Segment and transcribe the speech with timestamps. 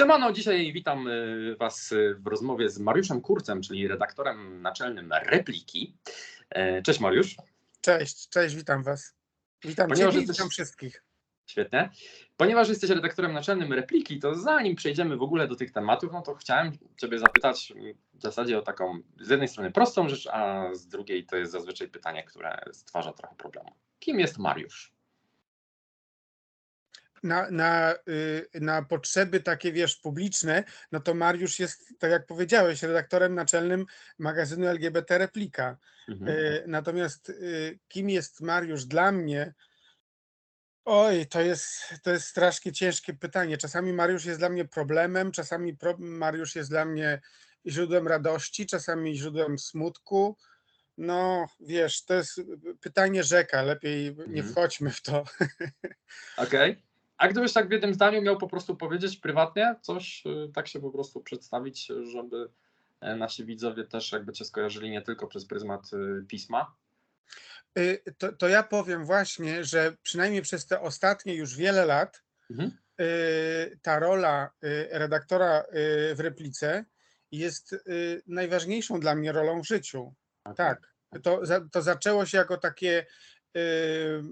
[0.00, 5.96] Siemano, dzisiaj witam y, Was y, w rozmowie z Mariuszem Kurcem, czyli redaktorem naczelnym Repliki.
[6.50, 7.36] E, Cześć Mariusz.
[7.80, 9.14] Cześć, cześć, witam Was.
[9.64, 11.04] Witam Ponieważ Ciebie jesteś- witam wszystkich.
[11.46, 11.90] Świetnie.
[12.36, 16.34] Ponieważ jesteś redaktorem naczelnym Repliki, to zanim przejdziemy w ogóle do tych tematów, no to
[16.34, 17.72] chciałem Ciebie zapytać
[18.14, 21.88] w zasadzie o taką z jednej strony prostą rzecz, a z drugiej to jest zazwyczaj
[21.88, 23.70] pytanie, które stwarza trochę problemu.
[23.98, 24.92] Kim jest Mariusz?
[27.22, 32.82] Na, na, y, na potrzeby takie, wiesz, publiczne, no to Mariusz jest, tak jak powiedziałeś,
[32.82, 33.86] redaktorem naczelnym
[34.18, 35.76] magazynu LGBT Replika.
[36.08, 36.30] Mhm.
[36.36, 39.54] Y, Natomiast y, kim jest Mariusz dla mnie?
[40.84, 41.68] Oj, to jest,
[42.02, 43.58] to jest strasznie ciężkie pytanie.
[43.58, 47.20] Czasami Mariusz jest dla mnie problemem, czasami pro, Mariusz jest dla mnie
[47.66, 50.36] źródłem radości, czasami źródłem smutku.
[50.98, 52.40] No, wiesz, to jest
[52.80, 54.48] pytanie rzeka, lepiej nie Mhm.
[54.52, 55.24] wchodźmy w to.
[56.36, 56.82] Okej.
[57.20, 60.80] A gdybyś tak w jednym zdaniu miał po prostu powiedzieć prywatnie coś, y, tak się
[60.80, 62.48] po prostu przedstawić, żeby
[63.00, 66.74] e, nasi widzowie też jakby cię skojarzyli nie tylko przez pryzmat y, pisma.
[67.78, 72.70] Y, To, to ja powiem właśnie, że przynajmniej przez te ostatnie już wiele lat Mhm.
[73.82, 74.50] ta rola
[74.90, 75.64] redaktora
[76.14, 76.84] w replice
[77.32, 77.76] jest
[78.26, 80.14] najważniejszą dla mnie rolą w życiu.
[80.56, 80.94] Tak.
[81.22, 83.06] To, za- to zaczęło się jako takie,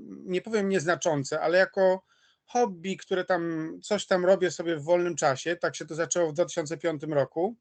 [0.09, 2.05] nie powiem nieznaczące, ale jako
[2.49, 5.57] hobby, które tam coś tam robię sobie w wolnym czasie.
[5.57, 7.57] Tak się to zaczęło w 2005 roku,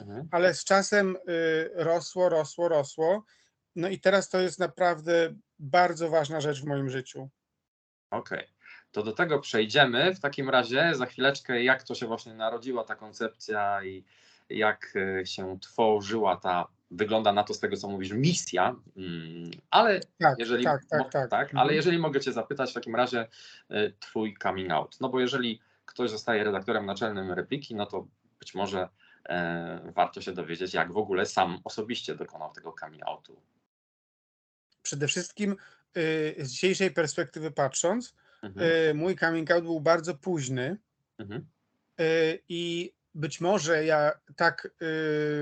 [0.00, 0.28] Mhm.
[0.30, 3.24] ale z czasem y, rosło, rosło, rosło.
[3.76, 7.28] No i teraz to jest naprawdę bardzo ważna rzecz w moim życiu.
[8.10, 8.48] Okej.
[8.92, 12.94] To do tego przejdziemy w takim razie za chwileczkę, jak to się właśnie narodziła ta
[12.94, 14.04] koncepcja i
[14.48, 18.76] jak e, się tworzyła ta, wygląda na to z tego, co mówisz, misja.
[18.96, 21.32] Mm, Ale Tak, jeżeli, tak, tak, tak.
[21.32, 21.74] ale Mhm.
[21.74, 23.28] jeżeli mogę Cię zapytać w takim razie
[23.70, 25.00] y, Twój coming out.
[25.00, 28.06] No bo jeżeli ktoś zostaje redaktorem naczelnym repliki, no to
[28.38, 28.88] być może
[29.28, 33.40] e, warto się dowiedzieć, jak w ogóle sam osobiście dokonał tego coming outu.
[34.82, 35.56] Przede wszystkim
[35.96, 38.66] y, z dzisiejszej perspektywy patrząc, Mhm.
[38.90, 40.76] y, mój coming out był bardzo późny.
[41.18, 41.46] Mhm.
[42.00, 44.86] Y, I być może ja tak y,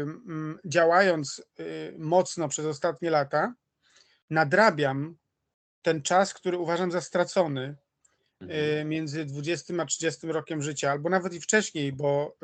[0.02, 3.54] mm, działając y, mocno przez ostatnie lata,
[4.30, 5.16] nadrabiam
[5.82, 7.76] ten czas, który uważam za stracony
[8.40, 8.80] Mhm.
[8.80, 12.36] y, między 20 a 30 rokiem życia, albo nawet i wcześniej, bo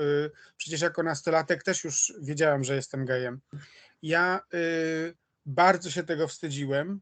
[0.57, 3.41] przecież jako nastolatek też już wiedziałem, że jestem gejem.
[4.03, 4.41] Ja
[5.47, 7.01] bardzo się tego wstydziłem.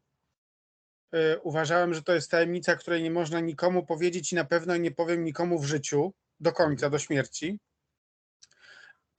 [1.43, 5.25] Uważałem, że to jest tajemnica, której nie można nikomu powiedzieć i na pewno nie powiem
[5.25, 7.59] nikomu w życiu do końca, do śmierci.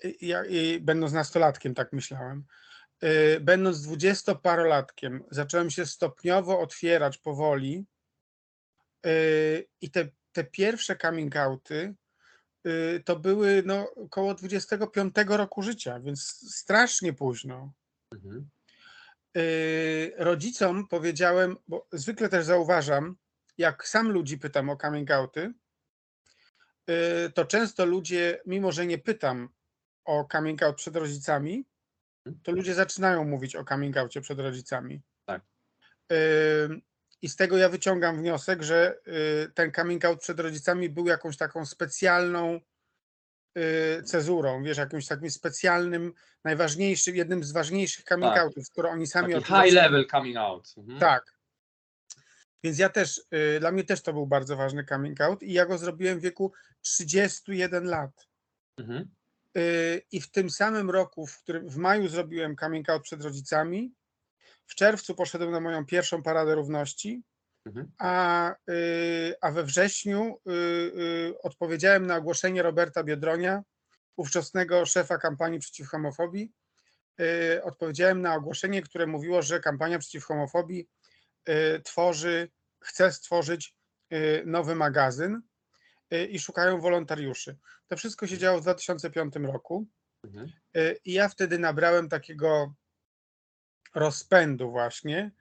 [0.03, 0.43] I, ja,
[0.81, 2.45] będąc nastolatkiem, tak myślałem.
[3.03, 7.85] Y, Będąc dwudziestoparolatkiem, zacząłem się stopniowo otwierać powoli.
[9.05, 11.95] y, I te, te pierwsze coming outy
[12.67, 16.21] y, to były no, około 25 roku życia, więc
[16.55, 17.73] strasznie późno.
[18.11, 18.49] Mhm.
[19.37, 23.15] Y, rodzicom powiedziałem, bo zwykle też zauważam,
[23.57, 25.53] jak sam ludzi pytam o coming outy,
[26.89, 29.49] y, to często ludzie, mimo że nie pytam
[30.05, 31.65] o coming out przed rodzicami,
[32.43, 35.01] to ludzie zaczynają mówić o coming outie przed rodzicami.
[35.25, 35.41] Tak.
[36.11, 36.15] Y,
[37.21, 41.37] I z tego ja wyciągam wniosek, że y, ten coming out przed rodzicami był jakąś
[41.37, 42.59] taką specjalną
[43.57, 48.43] y, cezurą, wiesz, jakimś takim specjalnym, najważniejszym, jednym z ważniejszych coming Tak.
[48.43, 50.73] outów, skoro oni sami Taki high level coming out.
[50.77, 50.99] Mhm.
[50.99, 51.35] Tak.
[52.63, 55.65] Więc ja też, y, dla mnie też to był bardzo ważny coming out i ja
[55.65, 58.27] go zrobiłem w wieku 31 lat.
[58.77, 59.14] Mhm.
[59.57, 63.93] Y, I w tym samym roku, w którym w maju zrobiłem coming out przed rodzicami,
[64.65, 67.23] w czerwcu poszedłem na moją pierwszą paradę równości,
[67.65, 67.91] Mhm.
[67.97, 73.63] a, y, a we wrześniu y, odpowiedziałem na ogłoszenie Roberta Biedronia,
[74.17, 76.51] ówczesnego szefa kampanii przeciw homofobii.
[77.63, 80.87] Odpowiedziałem na ogłoszenie, które mówiło, że kampania przeciw homofobii
[81.83, 82.49] tworzy,
[82.79, 83.75] chce stworzyć
[84.45, 85.41] nowy magazyn
[86.29, 87.57] i szukają wolontariuszy.
[87.87, 89.85] To wszystko się działo w 2005 roku.
[90.23, 90.51] Mhm.
[90.77, 92.73] Y, I ja wtedy nabrałem takiego
[93.95, 95.31] rozpędu właśnie,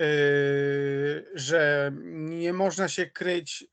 [0.00, 3.66] y, że nie można się kryć,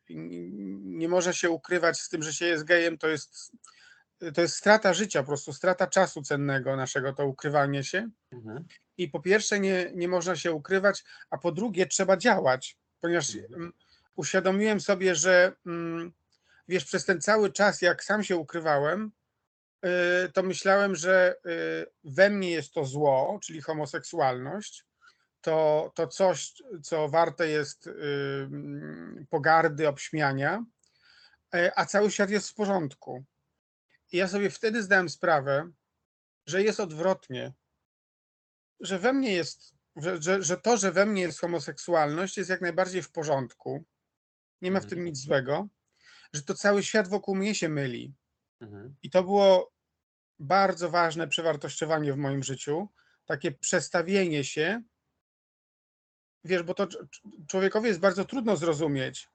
[0.83, 3.51] nie można się ukrywać z tym, że się jest gejem, to jest,
[4.33, 8.09] to jest strata życia, po prostu strata czasu cennego naszego, to ukrywanie się.
[8.31, 8.65] Mhm.
[8.97, 13.53] I po pierwsze nie, nie można się ukrywać, a po drugie trzeba działać, ponieważ Mhm.
[13.62, 13.74] mm,
[14.15, 16.13] uświadomiłem sobie, że mm,
[16.68, 19.12] wiesz, przez ten cały czas, jak sam się ukrywałem,
[19.86, 24.86] y, to myślałem, że y, we mnie jest to zło, czyli homoseksualność,
[25.42, 27.92] to, to coś, co warte jest y,
[28.51, 30.65] mm, pogardy, obśmiania,
[31.56, 33.24] y, a cały świat jest w porządku.
[34.12, 35.71] I ja sobie wtedy zdałem sprawę,
[36.45, 37.54] że jest odwrotnie.
[38.80, 42.62] Że we mnie jest, że, że, że to, że we mnie jest homoseksualność, jest jak
[42.62, 43.83] najbardziej w porządku.
[44.62, 45.06] Nie ma w tym Mhm.
[45.06, 45.68] nic złego.
[46.33, 48.13] Że to cały świat wokół mnie się myli.
[48.62, 48.95] Mhm.
[49.03, 49.74] I to było
[50.39, 52.89] bardzo ważne przewartościowanie w moim życiu.
[53.25, 54.81] Takie przestawienie się.
[56.44, 59.30] Wiesz, bo to cz- cz- człowiekowi jest bardzo trudno zrozumieć.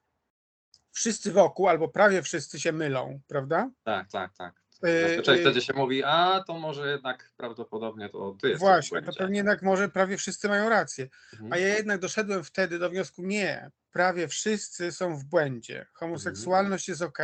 [0.93, 3.71] Wszyscy wokół, albo prawie wszyscy się mylą, prawda?
[3.83, 4.62] Tak, tak, tak.
[4.83, 9.13] Zazwyczaj yy, wtedy się mówi, a to może jednak prawdopodobnie to ty jesteś Właśnie, to
[9.13, 11.09] pewnie jednak może prawie wszyscy mają rację.
[11.33, 11.53] Mhm.
[11.53, 15.87] A ja jednak doszedłem wtedy do wniosku, nie, prawie wszyscy są w błędzie.
[15.93, 17.19] Homoseksualność jest ok.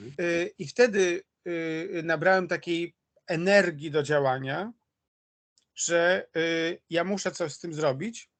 [0.00, 0.48] Mhm.
[0.58, 2.94] I wtedy y, nabrałem takiej
[3.26, 4.72] energii do działania,
[5.74, 8.30] że y, ja muszę coś z tym zrobić,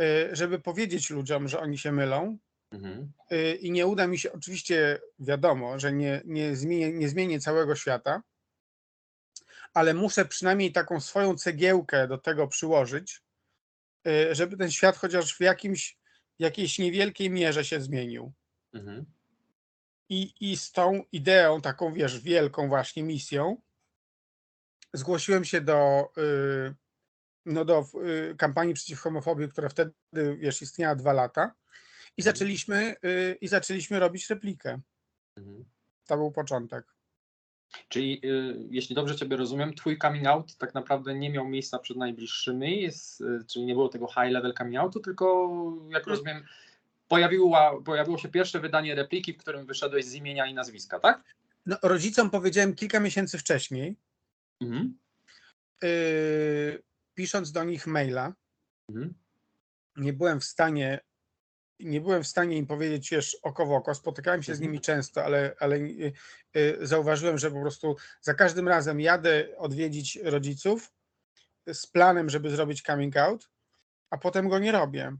[0.00, 2.38] y, żeby powiedzieć ludziom, że oni się mylą.
[2.70, 3.12] Mhm.
[3.32, 7.76] y, I nie uda mi się, oczywiście wiadomo, że nie, nie, zmienię, nie zmienię całego
[7.76, 8.22] świata,
[9.74, 13.22] ale muszę przynajmniej taką swoją cegiełkę do tego przyłożyć,
[14.06, 15.98] y, żeby ten świat chociaż w jakimś,
[16.38, 18.32] jakiejś niewielkiej mierze się zmienił.
[18.72, 19.04] Mhm.
[20.08, 23.60] I, I z tą ideą, taką wiesz, wielką właśnie misją,
[24.92, 26.74] zgłosiłem się do, y,
[27.46, 27.86] no do
[28.38, 29.92] kampanii przeciw homofobii, która wtedy,
[30.38, 31.54] wiesz, istniała dwa lata.
[32.18, 32.34] I Mhm.
[32.36, 34.80] zaczęliśmy, y, i zaczęliśmy robić replikę.
[35.36, 35.64] Mhm.
[36.06, 36.84] To był początek.
[37.88, 41.96] Czyli y, jeśli dobrze Ciebie rozumiem, Twój coming out tak naprawdę nie miał miejsca przed
[41.96, 45.48] najbliższymi, jest, y, czyli nie było tego high level coming outu, tylko
[45.88, 46.44] jak rozumiem,
[47.08, 51.24] pojawiło, pojawiło się pierwsze wydanie repliki, w którym wyszedłeś z imienia i nazwiska, tak?
[51.66, 53.96] No, rodzicom powiedziałem kilka miesięcy wcześniej,
[54.60, 54.98] Mhm.
[55.84, 56.82] y,
[57.14, 58.34] pisząc do nich maila.
[58.90, 59.14] Mhm.
[59.96, 61.00] Nie byłem w stanie,
[61.80, 63.94] nie byłem w stanie im powiedzieć wiesz, oko w oko.
[63.94, 64.70] Spotykałem się z Mhm.
[64.70, 66.12] nimi często, ale, ale y,
[66.56, 70.92] y, zauważyłem, że po prostu za każdym razem jadę odwiedzić rodziców
[71.72, 73.50] z planem, żeby zrobić coming out,
[74.10, 75.16] a potem go nie robię.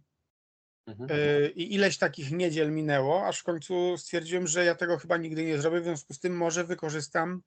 [0.87, 1.11] Mhm.
[1.11, 5.45] Y, I ileś takich niedziel minęło, aż w końcu stwierdziłem, że ja tego chyba nigdy
[5.45, 7.43] nie zrobię, w związku z tym może wykorzystam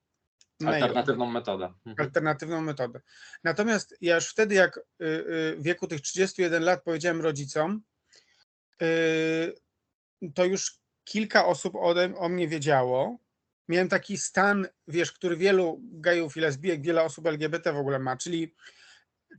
[0.60, 1.66] maila, Alternatywną metodę.
[1.66, 2.08] Mhm.
[2.08, 3.02] alternatywną metodę.
[3.44, 7.82] Natomiast ja już wtedy, jak w wieku tych 31 lat powiedziałem rodzicom,
[10.36, 13.18] to już kilka osób ode, o mnie wiedziało.
[13.68, 18.18] Miałem taki stan, wiesz, który wielu gejów i lesbijek, wiele osób LGBT w ogóle ma,
[18.18, 18.56] czyli,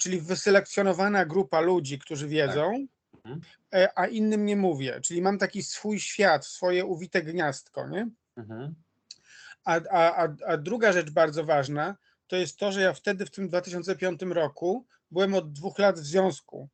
[0.01, 2.87] czyli wyselekcjonowana grupa ludzi, którzy wiedzą,
[3.25, 3.41] Mhm.
[3.75, 5.01] e, a innym nie mówię.
[5.01, 8.11] Czyli mam taki swój świat, swoje uwite gniazdko, nie?
[8.37, 8.75] Mhm.
[9.65, 11.97] A, a, a, a druga rzecz bardzo ważna
[12.27, 16.05] to jest to, że ja wtedy w tym 2005 roku byłem od dwóch lat w
[16.05, 16.69] związku.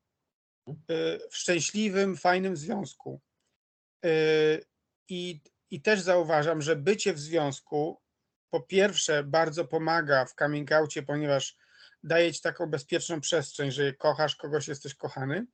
[0.71, 3.21] Y, W szczęśliwym, fajnym związku.
[4.05, 4.65] Y,
[5.09, 8.01] I, I też zauważam, że bycie w związku
[8.51, 11.57] po pierwsze bardzo pomaga w coming outie, ponieważ
[12.03, 15.47] daje ci taką bezpieczną przestrzeń, że kochasz kogoś, jesteś kochany.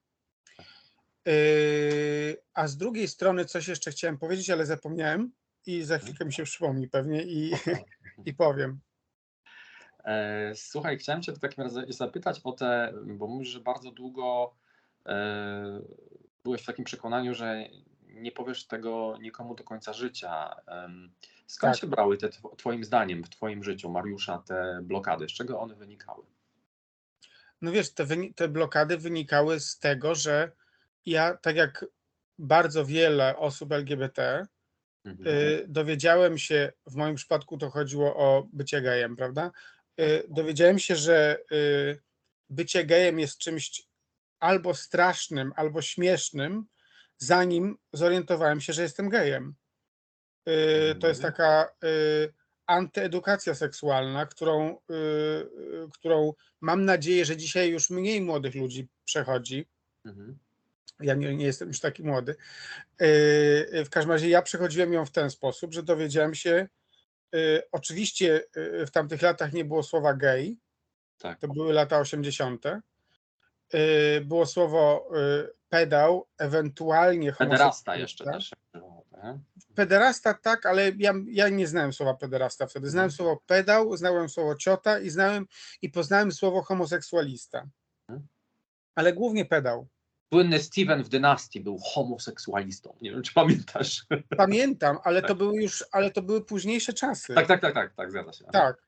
[1.28, 5.32] Y, A z drugiej strony coś jeszcze chciałem powiedzieć, ale zapomniałem
[5.66, 7.52] i za chwilkę mi się przypomni pewnie i,
[8.26, 8.80] i powiem.
[10.04, 14.54] E, Słuchaj, chciałem Cię w takim razie zapytać o te, bo mówisz, że bardzo długo
[14.56, 14.63] e,
[16.44, 17.64] byłeś w takim przekonaniu, że
[18.02, 20.54] nie powiesz tego nikomu do końca życia.
[21.46, 21.80] Skąd Tak.
[21.80, 25.28] się brały te, tw- Twoim zdaniem, w Twoim życiu, Mariusza, te blokady?
[25.28, 26.24] Z czego one wynikały?
[27.62, 28.06] No wiesz, te,
[28.36, 30.52] te blokady wynikały z tego, że
[31.06, 31.84] ja, tak jak
[32.38, 34.46] bardzo wiele osób LGBT,
[35.04, 35.28] Mhm.
[35.36, 39.50] y, dowiedziałem się, w moim przypadku to chodziło o bycie gejem, prawda?
[40.00, 42.00] Y, dowiedziałem się, że y,
[42.50, 43.82] bycie gejem jest czymś
[44.44, 46.64] albo strasznym, albo śmiesznym,
[47.18, 49.54] zanim zorientowałem się, że jestem gejem.
[50.48, 51.32] Y, to jest Mhm.
[51.34, 52.32] taka y,
[52.66, 59.66] antyedukacja seksualna, którą, y, y, którą mam nadzieję, że dzisiaj już mniej młodych ludzi przechodzi.
[60.04, 60.38] Mhm.
[61.00, 62.36] Ja nie, nie jestem już taki młody.
[63.00, 66.68] Yy, W każdym razie ja przechodziłem ją w ten sposób, że dowiedziałem się,
[67.32, 70.56] yy, oczywiście yy, w tamtych latach nie było słowa gay,
[71.18, 71.40] Tak.
[71.40, 72.64] to były lata 80.
[73.74, 78.56] Yy, Było słowo yy, pedał, ewentualnie Pederasta jeszcze homoseksualista.
[78.74, 79.24] też.
[79.24, 79.38] nie?
[79.74, 82.90] Pederasta tak, ale ja, ja nie znałem słowa pederasta wtedy.
[82.90, 83.16] Znałem Mhm.
[83.16, 85.46] słowo pedał, znałem słowo ciota i znałem
[85.82, 87.66] i poznałem słowo homoseksualista.
[88.08, 88.26] Mhm.
[88.94, 89.86] Ale głównie pedał.
[90.34, 92.96] Słynny Steven w dynastii był homoseksualistą.
[93.00, 94.06] Nie wiem, czy pamiętasz.
[94.36, 95.36] Pamiętam, ale to Tak.
[95.36, 97.34] były już, ale to były późniejsze czasy.
[97.34, 98.44] tak, tak, tak, tak, tak, zgadza się.
[98.44, 98.83] Tak.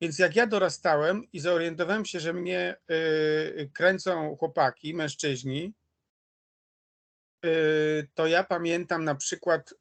[0.00, 5.74] Więc jak ja dorastałem i zorientowałem się, że mnie y, kręcą chłopaki, mężczyźni,
[7.44, 9.74] y, to ja pamiętam na przykład,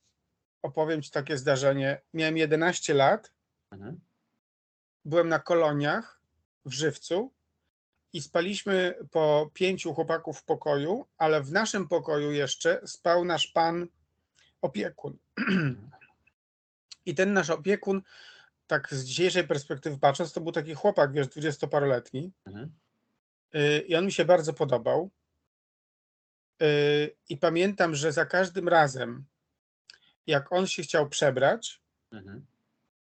[0.61, 3.31] opowiem Ci takie zdarzenie, miałem 11 lat
[3.71, 3.99] Mhm.
[5.05, 6.21] byłem na koloniach
[6.65, 7.33] w Żywcu
[8.13, 13.87] i spaliśmy po pięciu chłopaków w pokoju, ale w naszym pokoju jeszcze spał nasz pan
[14.61, 15.17] opiekun.
[17.05, 18.01] I ten nasz opiekun,
[18.67, 22.31] tak z dzisiejszej perspektywy patrząc, to był taki chłopak, wiesz, dwudziestoparoletni.
[22.45, 22.71] Mhm.
[23.55, 25.09] Y, I on mi się bardzo podobał.
[26.61, 29.25] Y, I pamiętam, że za każdym razem,
[30.27, 31.81] jak on się chciał przebrać,
[32.11, 32.45] Mhm.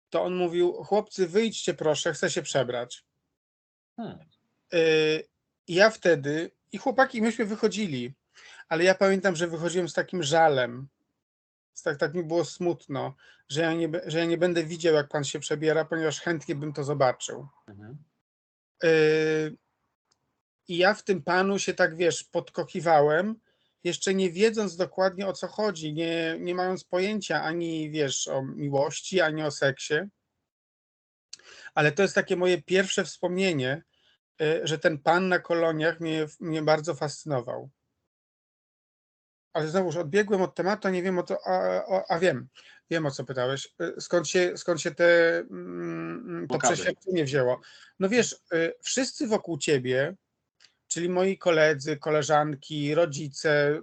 [0.09, 3.05] to on mówił: Chłopcy, wyjdźcie proszę, chcę się przebrać.
[3.95, 4.19] Hmm.
[4.73, 5.27] Y,
[5.67, 8.13] I ja wtedy, i chłopaki, myśmy wychodzili,
[8.69, 10.87] ale ja pamiętam, że wychodziłem z takim żalem.
[11.83, 13.15] Tak, tak mi było smutno,
[13.49, 16.73] że ja, nie, że ja nie będę widział, jak pan się przebiera, ponieważ chętnie bym
[16.73, 17.47] to zobaczył.
[17.67, 17.97] Mhm.
[18.83, 19.57] Y,
[20.67, 23.39] I ja w tym panu się tak, wiesz, podkokiwałem,
[23.83, 29.21] jeszcze nie wiedząc dokładnie o co chodzi, nie, nie mając pojęcia ani, wiesz, o miłości,
[29.21, 29.93] ani o seksie.
[31.75, 33.83] Ale to jest takie moje pierwsze wspomnienie,
[34.41, 37.69] y, że ten pan na koloniach mnie, mnie bardzo fascynował.
[39.55, 42.47] Ale znowuż odbiegłem od tematu, a nie wiem o co, a, a, a wiem,
[42.89, 43.75] wiem o co pytałeś.
[43.81, 47.61] Y, Skąd się, skąd się te, mm, to przeświadczenie wzięło?
[47.99, 50.15] No wiesz, y, wszyscy wokół ciebie,
[50.87, 53.81] czyli moi koledzy, koleżanki, rodzice,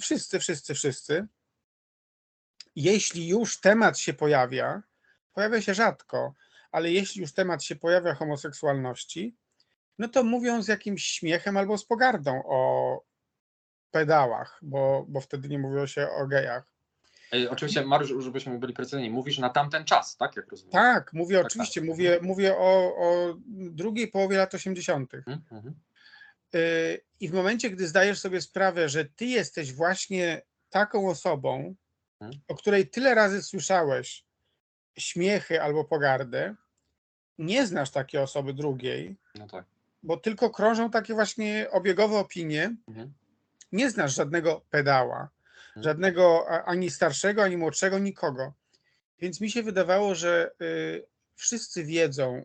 [0.00, 1.26] wszyscy, wszyscy, wszyscy,
[2.76, 4.82] jeśli już temat się pojawia,
[5.32, 6.34] pojawia się rzadko,
[6.70, 9.36] ale jeśli już temat się pojawia homoseksualności,
[9.98, 13.00] no to mówią z jakimś śmiechem albo z pogardą o
[13.90, 16.64] pedałach, bo, bo wtedy nie mówiło się o gejach.
[17.32, 20.36] Ej, Oczywiście, Mariusz, żebyśmy byli precyzyjni, mówisz na tamten czas, tak?
[20.36, 20.72] Jak rozumiem?
[20.72, 21.88] Tak, mówię Tak, oczywiście, tak.
[21.88, 25.14] mówię, mówię o, o drugiej połowie lat 80.
[25.14, 25.42] Mhm.
[25.52, 25.74] Mhm.
[26.54, 31.74] Y, I w momencie, gdy zdajesz sobie sprawę, że ty jesteś właśnie taką osobą,
[32.20, 32.40] Mhm.
[32.48, 34.24] o której tyle razy słyszałeś
[34.98, 36.54] śmiechy albo pogardę,
[37.38, 39.64] nie znasz takiej osoby drugiej, No tak.
[40.02, 43.12] bo tylko krążą takie właśnie obiegowe opinie, Mhm.
[43.72, 45.28] Nie znasz żadnego pedała,
[45.68, 45.84] Mhm.
[45.84, 48.52] żadnego ani starszego, ani młodszego, nikogo.
[49.18, 52.44] Więc mi się wydawało, że y, wszyscy wiedzą,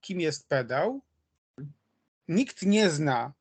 [0.00, 1.00] kim jest pedał.
[2.28, 3.32] Nikt nie zna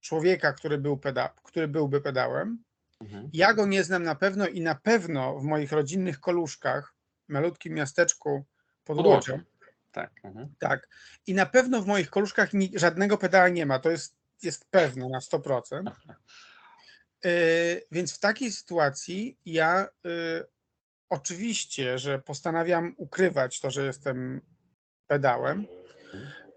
[0.00, 2.62] człowieka, który, był peda- który byłby pedałem.
[3.00, 3.30] Mhm.
[3.32, 6.94] Ja go nie znam na pewno i na pewno w moich rodzinnych koluszkach,
[7.28, 8.44] malutkim miasteczku
[8.84, 9.40] pod Łodzią.
[9.92, 10.10] Tak.
[10.24, 10.54] Mhm.
[10.58, 10.88] tak.
[11.26, 13.78] I na pewno w moich koluszkach żadnego pedała nie ma.
[13.78, 15.82] To jest, jest pewne na 100%.
[17.24, 20.46] Yy, więc w takiej sytuacji ja yy,
[21.08, 24.40] oczywiście, że postanawiam ukrywać to, że jestem
[25.06, 25.66] pedałem.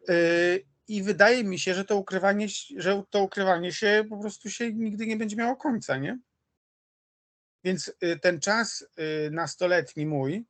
[0.07, 4.73] Yy, I wydaje mi się, że to ukrywanie, że to ukrywanie się po prostu się
[4.73, 6.19] nigdy nie będzie miało końca, nie?
[7.63, 8.85] Więc ten czas
[9.31, 10.45] nastoletni mój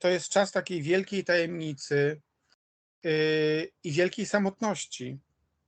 [0.00, 2.20] to jest czas takiej wielkiej tajemnicy
[3.84, 5.18] i wielkiej samotności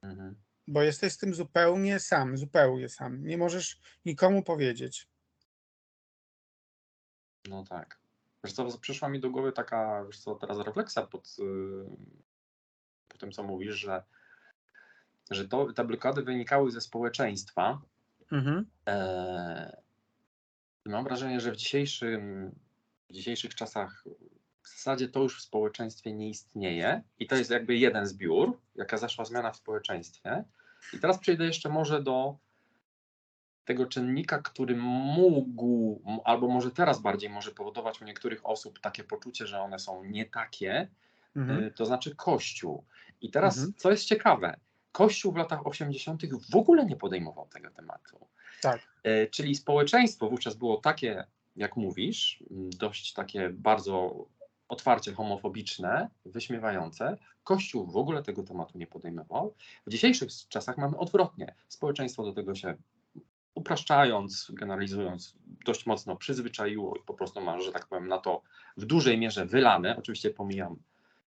[0.01, 0.35] Mhm.
[0.71, 3.25] Bo jesteś z tym zupełnie sam, zupełnie sam.
[3.25, 5.07] Nie możesz nikomu powiedzieć.
[7.49, 7.99] No tak.
[8.43, 11.85] Wiesz co, przyszła mi do głowy taka, wiesz co, teraz refleksja pod, yy,
[13.07, 14.03] po tym, co mówisz, że,
[15.31, 17.81] że to, te blokady wynikały ze społeczeństwa.
[18.85, 19.71] Eee,
[20.85, 22.51] mam wrażenie, że w, dzisiejszym,
[23.09, 24.03] w dzisiejszych czasach
[24.63, 28.97] w zasadzie to już w społeczeństwie nie istnieje i to jest jakby jeden zbiór, jaka
[28.97, 30.43] zaszła zmiana w społeczeństwie.
[30.93, 32.37] I teraz przejdę jeszcze może do
[33.65, 39.47] tego czynnika, który mógł, albo może teraz bardziej może powodować u niektórych osób takie poczucie,
[39.47, 40.87] że one są nie takie,
[41.35, 41.63] Mhm.
[41.63, 42.83] y, to znaczy Kościół.
[43.21, 43.73] I teraz, Mhm.
[43.77, 44.59] co jest ciekawe,
[44.91, 46.23] Kościół w latach 80.
[46.51, 48.27] w ogóle nie podejmował tego tematu.
[48.61, 48.81] Tak.
[49.03, 51.23] E, Czyli społeczeństwo wówczas było takie,
[51.55, 52.43] jak mówisz,
[52.79, 54.25] dość takie bardzo
[54.71, 57.17] otwarcie homofobiczne, wyśmiewające.
[57.43, 59.53] Kościół w ogóle tego tematu nie podejmował.
[59.87, 61.55] W dzisiejszych czasach mamy odwrotnie.
[61.67, 62.77] Społeczeństwo do tego się
[63.55, 65.35] upraszczając, generalizując,
[65.65, 68.41] dość mocno przyzwyczaiło i po prostu ma, że tak powiem, na to
[68.77, 69.97] w dużej mierze wylane.
[69.97, 70.75] Oczywiście pomijam,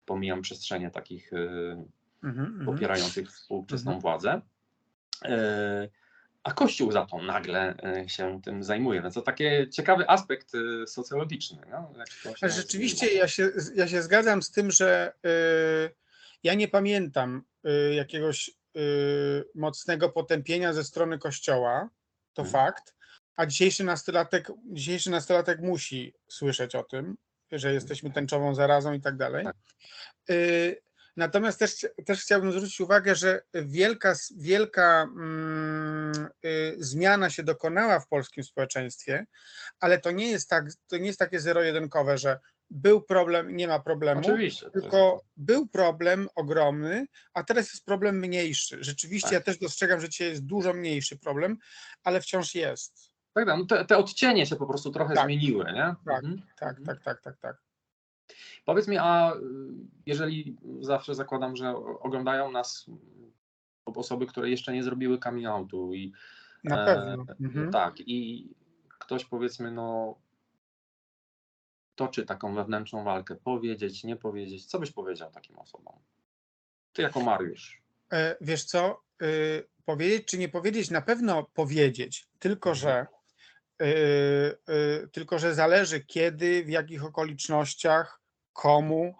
[0.04, 1.84] pomijam przestrzenie takich y,
[2.22, 2.66] Mhm, mhm.
[2.66, 4.00] popierających współczesną Mhm.
[4.00, 4.40] władzę.
[5.24, 5.88] E,
[6.42, 9.02] A Kościół za to nagle e, się tym zajmuje.
[9.02, 11.58] Więc to taki ciekawy aspekt e, socjologiczny.
[11.70, 11.92] No,
[12.42, 15.94] rzeczywiście ja się, ja się zgadzam z tym, że y,
[16.42, 21.88] ja nie pamiętam y, jakiegoś y, mocnego potępienia ze strony Kościoła,
[22.32, 22.52] to Mhm.
[22.52, 22.94] fakt,
[23.36, 27.16] a dzisiejszy nastolatek, dzisiejszy nastolatek musi słyszeć o tym,
[27.52, 29.44] że jesteśmy tęczową zarazą i tak dalej.
[29.44, 29.56] Tak.
[31.16, 38.08] Natomiast też, też chciałbym zwrócić uwagę, że wielka, wielka mm, y, zmiana się dokonała w
[38.08, 39.26] polskim społeczeństwie,
[39.80, 42.38] ale to nie jest tak, to nie jest takie zero-jedynkowe, że
[42.70, 44.20] był problem, nie ma problemu.
[44.20, 44.70] Oczywiście.
[44.70, 48.78] Tylko był problem ogromny, a teraz jest problem mniejszy.
[48.80, 49.32] Rzeczywiście Tak.
[49.32, 51.56] ja też dostrzegam, że dzisiaj jest dużo mniejszy problem,
[52.04, 53.10] ale wciąż jest.
[53.34, 55.24] Tak, tak, no te, te odcienie się po prostu trochę Tak.
[55.24, 55.94] zmieniły, nie?
[56.06, 56.24] Tak.
[56.24, 56.42] Mhm.
[56.58, 56.86] Tak, Mhm.
[56.86, 57.56] tak, tak, tak, tak.
[58.64, 59.38] Powiedz mi, a y,
[60.06, 62.92] jeżeli zawsze zakładam, że oglądają nas y,
[63.84, 66.12] osoby, które jeszcze nie zrobiły coming outu i
[66.64, 67.26] Na E, pewno.
[67.40, 67.70] Mhm.
[67.70, 68.48] tak, i
[68.98, 70.18] ktoś powiedzmy, no
[71.94, 75.94] toczy taką wewnętrzną walkę, powiedzieć, nie powiedzieć, co byś powiedział takim osobom?
[76.92, 77.82] Ty jako Mariusz.
[78.12, 83.06] E, Wiesz co, y, powiedzieć czy nie powiedzieć, na pewno powiedzieć, tylko że
[83.82, 88.19] y, y, tylko że zależy kiedy, w jakich okolicznościach,
[88.60, 89.14] komu.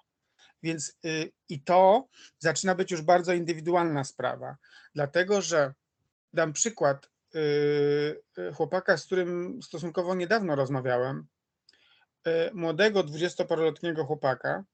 [0.62, 4.56] Więc y, i to zaczyna być już bardzo indywidualna sprawa,
[4.94, 5.74] dlatego że
[6.32, 7.38] dam przykład y,
[8.38, 11.26] y, chłopaka, z którym stosunkowo niedawno rozmawiałem,
[12.52, 14.64] młodego, dwudziestoparoletniego chłopaka,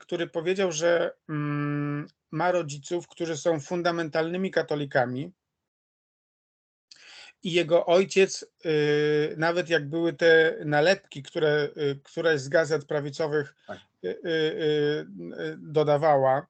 [0.00, 5.32] który powiedział, że mm, ma rodziców, którzy są fundamentalnymi katolikami.
[7.42, 13.54] I jego ojciec, y, nawet jak były te nalepki, które y, któraś z gazet prawicowych
[13.66, 13.78] Tak.
[14.04, 15.06] y,
[15.58, 16.46] dodawała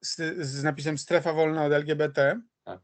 [0.00, 2.80] z, z napisem strefa wolna od LGBT, Tak.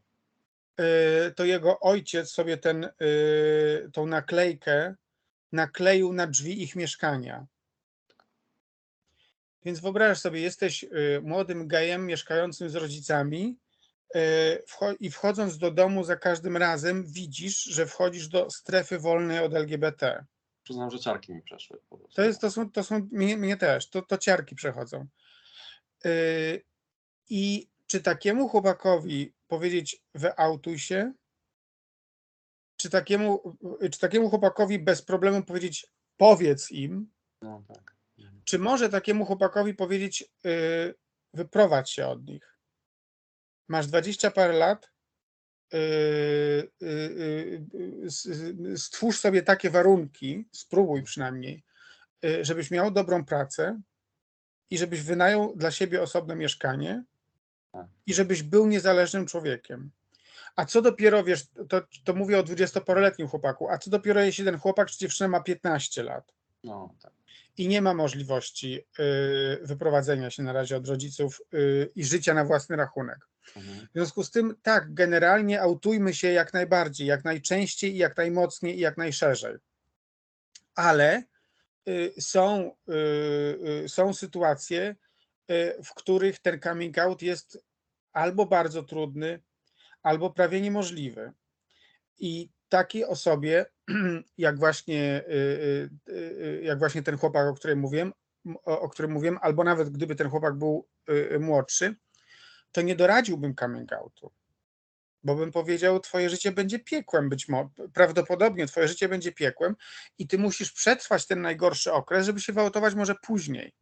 [1.36, 2.88] to jego ojciec sobie ten,
[3.92, 4.94] tą naklejkę
[5.52, 7.46] nakleił na drzwi ich mieszkania.
[9.64, 10.84] Więc wyobraź sobie, jesteś
[11.22, 13.56] młodym gejem mieszkającym z rodzicami
[15.00, 20.24] i wchodząc do domu za każdym razem widzisz, że wchodzisz do strefy wolnej od LGBT.
[20.62, 21.78] Przyznam, że ciarki mi przeszły.
[22.14, 25.06] To, jest, to są, to są mnie, mnie też, to, to ciarki przechodzą.
[26.06, 26.64] Y,
[27.30, 31.12] I czy takiemu chłopakowi powiedzieć wyautuj się,
[32.76, 33.58] czy takiemu,
[33.92, 35.86] czy takiemu chłopakowi bez problemu powiedzieć
[36.16, 37.94] powiedz im, No, tak.
[38.44, 40.94] Czy może takiemu chłopakowi powiedzieć, yy,
[41.34, 42.53] wyprowadź się od nich.
[43.68, 44.90] Masz 20 parę lat,
[45.72, 47.66] yy, yy,
[48.60, 51.62] yy, stwórz sobie takie warunki, spróbuj przynajmniej,
[52.22, 53.80] yy, żebyś miał dobrą pracę
[54.70, 57.04] i żebyś wynajął dla siebie osobne mieszkanie
[58.06, 59.90] i żebyś był niezależnym człowiekiem.
[60.56, 64.58] A co dopiero, wiesz, to, to mówię o 20-paroletnim chłopaku, a co dopiero jeśli ten
[64.58, 66.32] chłopak czy dziewczyna ma 15 lat?
[66.64, 67.12] No, tak.
[67.58, 72.44] i nie ma możliwości y, wyprowadzenia się na razie od rodziców y, i życia na
[72.44, 73.18] własny rachunek.
[73.56, 73.86] Mhm.
[73.86, 78.80] W związku z tym, tak, generalnie autujmy się jak najbardziej, jak najczęściej jak najmocniej i
[78.80, 79.56] jak najszerzej.
[80.74, 81.22] Ale
[81.88, 82.94] y, są, y,
[83.84, 84.96] y, są sytuacje,
[85.84, 87.64] w których ten coming out jest
[88.12, 89.42] albo bardzo trudny,
[90.02, 91.32] albo prawie niemożliwy.
[92.18, 93.66] I takiej osobie,
[94.38, 95.24] jak właśnie,
[96.62, 98.12] jak właśnie ten chłopak, o którym mówiłem,
[98.64, 100.88] o, którym mówiłem, albo nawet gdyby ten chłopak był
[101.40, 101.96] młodszy,
[102.74, 104.32] to nie doradziłbym coming outu.
[105.24, 109.76] Bo bym powiedział, twoje życie będzie piekłem, być może, prawdopodobnie twoje życie będzie piekłem
[110.18, 113.72] i ty musisz przetrwać ten najgorszy okres, żeby się wyautować może później.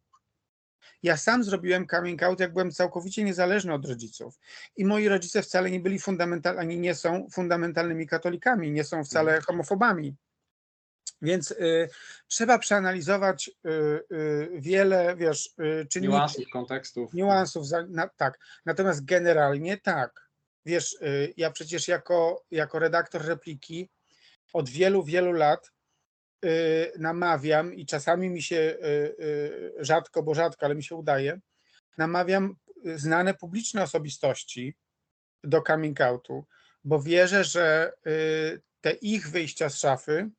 [1.03, 4.39] Ja sam zrobiłem coming out, jak byłem całkowicie niezależny od rodziców.
[4.75, 9.41] I moi rodzice wcale nie byli fundamentalni, ani nie są fundamentalnymi katolikami, nie są wcale
[9.41, 10.15] homofobami.
[11.23, 11.89] Więc y,
[12.27, 13.69] trzeba przeanalizować y,
[14.15, 15.49] y, wiele, wiesz,
[15.81, 17.13] y, czynników Niuansów, kontekstów.
[17.13, 18.39] niuansów, za, na, tak.
[18.65, 20.29] Natomiast generalnie tak.
[20.65, 23.89] Wiesz, y, ja przecież jako, jako redaktor repliki
[24.53, 25.71] od wielu, wielu lat
[26.45, 28.85] y, namawiam i czasami mi się y,
[29.19, 31.39] y, rzadko, bo rzadko, ale mi się udaje,
[31.97, 32.55] namawiam
[32.87, 34.75] y, znane publiczne osobistości
[35.43, 36.45] do coming outu,
[36.83, 40.29] bo wierzę, że y, te ich wyjścia z szafy,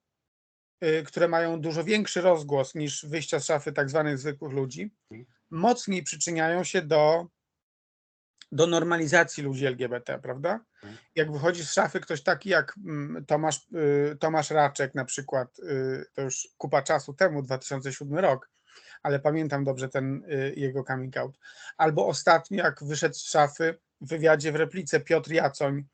[1.07, 4.95] które mają dużo większy rozgłos niż wyjścia z szafy tak zwanych zwykłych ludzi,
[5.51, 7.27] mocniej przyczyniają się do,
[8.53, 10.61] do normalizacji ludzi LGBT, prawda?
[10.75, 10.97] Mhm.
[11.15, 13.67] Jak wychodzi z szafy ktoś taki jak mm, Tomasz,
[14.13, 18.51] y, Tomasz Raczek na przykład, y, to już kupa czasu temu, 2007 rok,
[19.03, 21.39] ale pamiętam dobrze ten y, jego coming out.
[21.77, 25.85] Albo ostatnio jak wyszedł z szafy w wywiadzie w replice Piotr Jacoń, y,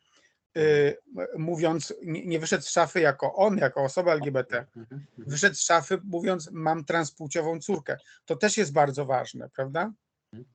[1.39, 4.87] mówiąc, nie, wyszedł z szafy jako on, jako osoba LGBT, Mhm.
[4.93, 5.07] Mhm.
[5.19, 7.97] wyszedł z szafy mówiąc mam transpłciową córkę.
[8.25, 9.93] To też jest bardzo ważne, prawda?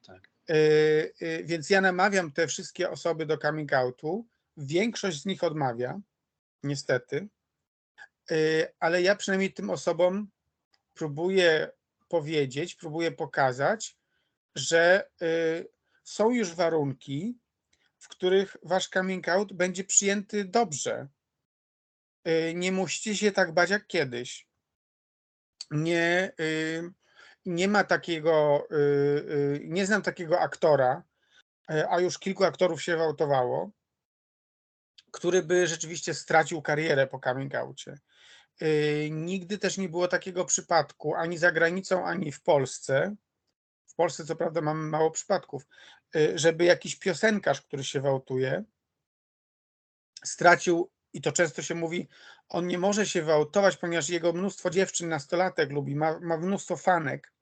[0.07, 0.29] Tak.
[0.47, 4.25] Yy, yy, Więc ja namawiam te wszystkie osoby do coming outu.
[4.57, 5.99] Większość z nich odmawia,
[6.63, 7.27] niestety,
[8.79, 10.27] ale ja przynajmniej tym osobom
[10.93, 11.71] próbuję
[12.07, 13.97] powiedzieć, próbuję pokazać,
[14.55, 15.09] że
[16.03, 17.37] są już warunki,
[18.05, 21.07] w których wasz coming out będzie przyjęty dobrze.
[22.25, 24.47] Yy, Nie musicie się tak bać jak kiedyś.
[25.71, 26.89] nie, y,
[27.45, 31.03] nie ma takiego, y, y, nie znam takiego aktora,
[31.89, 33.71] a już kilku aktorów się wałtowało,
[35.11, 37.99] który by rzeczywiście stracił karierę po coming outie.
[38.61, 43.15] Y, Nigdy też nie było takiego przypadku ani za granicą, ani w Polsce.
[43.87, 45.67] W Polsce, co prawda, mamy mało przypadków, y,
[46.35, 48.63] żeby jakiś piosenkarz, który się wałtuje,
[50.23, 52.07] stracił, i to często się mówi,
[52.49, 57.33] on nie może się wałtować, ponieważ jego mnóstwo dziewczyn, nastolatek lubi, ma, ma mnóstwo fanek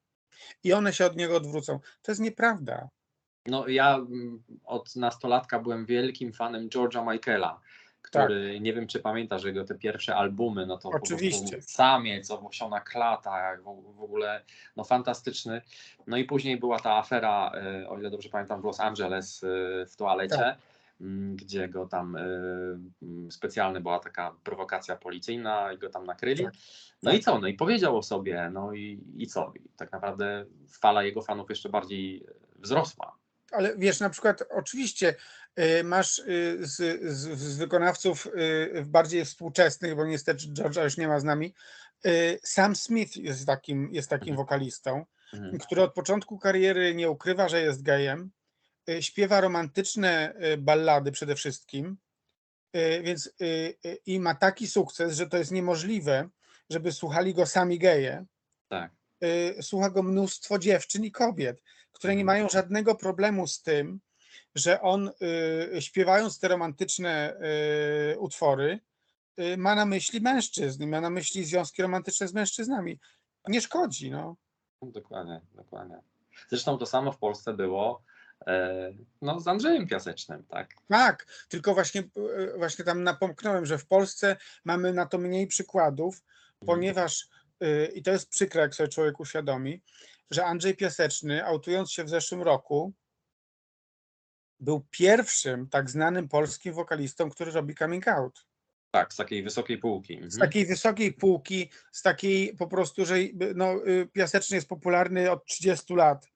[0.63, 1.79] i one się od niego odwrócą.
[2.01, 2.89] To jest nieprawda.
[3.45, 7.59] No ja mm, od nastolatka byłem wielkim fanem George'a Michaela,
[8.04, 11.62] który nie wiem czy pamiętasz jego te pierwsze albumy, no to Oczywiście.
[11.62, 14.42] samiec, owłosiona klata, jak w, w ogóle
[14.76, 15.62] no fantastyczny.
[16.08, 19.86] No i później była ta afera, y, o ile dobrze pamiętam, w Los Angeles y,
[19.89, 20.36] w toalecie.
[20.38, 20.58] Tak.
[21.02, 26.44] mm, Gdzie go tam y, specjalny była taka prowokacja policyjna i go tam nakryli.
[26.44, 26.54] Tak.
[27.04, 27.20] No Tak.
[27.20, 27.39] i co?
[27.39, 29.54] No i powiedział o sobie, no i, i co?
[29.56, 33.22] I tak naprawdę fala jego fanów jeszcze bardziej wzrosła.
[33.54, 35.16] Ale wiesz, na przykład, oczywiście
[35.60, 41.08] y, masz y, z, z, z wykonawców y, bardziej współczesnych, bo niestety George'a już nie
[41.08, 41.54] ma z nami.
[42.44, 44.38] Sam Smith jest takim, jest takim Mhm.
[44.38, 45.58] wokalistą, Mhm.
[45.58, 48.32] który od początku kariery nie ukrywa, że jest gejem.
[49.00, 51.98] Śpiewa romantyczne ballady przede wszystkim,
[53.04, 53.34] więc
[54.06, 56.30] i ma taki sukces, że to jest niemożliwe,
[56.70, 58.26] żeby słuchali go sami geje.
[58.70, 58.92] Tak.
[59.62, 61.62] słucha go mnóstwo dziewczyn i kobiet,
[62.04, 64.00] które nie mają żadnego problemu z tym,
[64.56, 65.12] że on
[65.78, 67.38] y, śpiewając te romantyczne
[68.13, 68.80] y, utwory,
[69.39, 73.00] y, ma na myśli mężczyzn, ma na myśli związki romantyczne z mężczyznami.
[73.48, 74.36] Nie szkodzi, no.
[74.82, 76.02] Dokładnie, dokładnie.
[76.50, 78.04] Zresztą to samo w Polsce było
[78.48, 80.74] e, no, z Andrzejem Piasecznym, tak?
[80.89, 84.36] Tak, tylko właśnie, y, właśnie tam napomknąłem, że w Polsce
[84.66, 86.66] mamy na to mniej przykładów, Mhm.
[86.66, 87.28] ponieważ,
[87.94, 89.82] i to jest przykre, jak sobie człowiek uświadomi,
[90.34, 92.93] że Andrzej Piaseczny, autując się w zeszłym roku,
[94.60, 98.46] był pierwszym tak znanym polskim wokalistą, który robi coming out.
[98.91, 100.13] Tak, z takiej wysokiej półki.
[100.17, 100.39] Z Mhm.
[100.39, 103.15] takiej wysokiej półki, z takiej po prostu, że
[103.56, 106.28] no, y, Piaseczny jest popularny od 30 lat,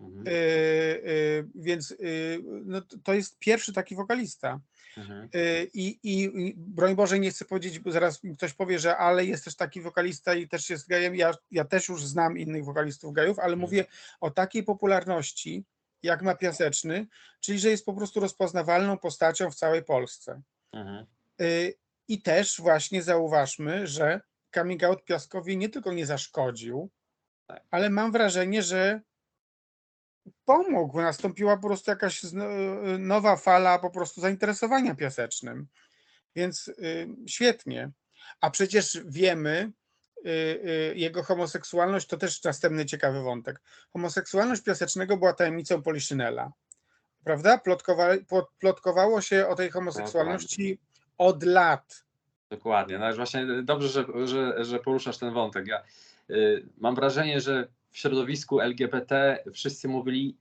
[0.00, 0.26] Mhm.
[0.28, 4.60] y, y, więc y, no, to jest pierwszy taki wokalista.
[4.98, 5.28] Mhm.
[5.34, 9.24] Y, I, i, I broń Boże, nie chcę powiedzieć, bo zaraz ktoś powie, że ale
[9.24, 11.16] jest też taki wokalista i też jest gejem.
[11.16, 13.84] Ja, ja też już znam innych wokalistów gejów, ale mówię
[14.20, 15.64] o takiej popularności,
[16.02, 17.06] jak ma Piaseczny,
[17.40, 20.42] czyli że jest po prostu rozpoznawalną postacią w całej Polsce.
[20.72, 21.06] Mhm.
[21.40, 21.74] Y,
[22.08, 24.20] I też właśnie zauważmy, że
[24.54, 26.90] coming out Piaskowi nie tylko nie zaszkodził,
[27.46, 27.64] Tak.
[27.70, 29.00] ale mam wrażenie, że
[30.44, 31.00] pomógł.
[31.00, 32.22] Nastąpiła po prostu jakaś
[32.98, 35.66] nowa fala po prostu zainteresowania piasecznym.
[36.36, 37.90] Więc y, świetnie.
[38.40, 39.72] A przecież wiemy,
[40.26, 43.60] y, y, jego homoseksualność to też następny ciekawy wątek.
[43.92, 46.52] Homoseksualność piasecznego była tajemnicą Poliszynela.
[47.24, 47.58] Prawda?
[47.58, 50.78] Plotkowa, plot- plotkowało się o tej homoseksualności
[51.18, 52.04] od lat.
[52.50, 52.98] Dokładnie.
[52.98, 55.66] No właśnie dobrze, że, że, że poruszasz ten wątek.
[55.66, 55.82] Ja
[56.30, 60.36] y, mam wrażenie, że w środowisku LGBT wszyscy mówili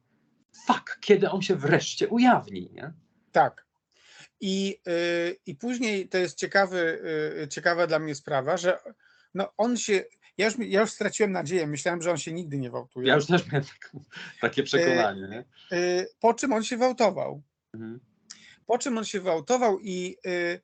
[0.68, 2.94] fuck, kiedy on się wreszcie ujawni, nie?
[3.32, 3.66] Tak.
[4.42, 7.02] I, y, I później to jest ciekawy,
[7.44, 8.80] y, ciekawa dla mnie sprawa, że
[9.34, 10.04] no on się.
[10.38, 13.08] Ja już, ja już straciłem nadzieję, myślałem, że on się nigdy nie wałtuje.
[13.08, 14.04] Ja już też miałem taką,
[14.42, 15.46] takie przekonanie, nie?
[15.78, 17.42] Y, Po czym on się wałtował?
[17.74, 18.00] Mhm.
[18.66, 20.62] Po czym on się wałtował i y,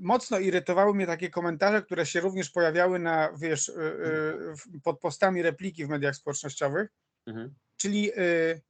[0.00, 5.00] mocno irytowały mnie takie komentarze, które się również pojawiały na, wiesz, y, y, w- pod
[5.00, 6.88] postami repliki w mediach społecznościowych,
[7.26, 7.54] Mhm.
[7.76, 8.60] czyli y,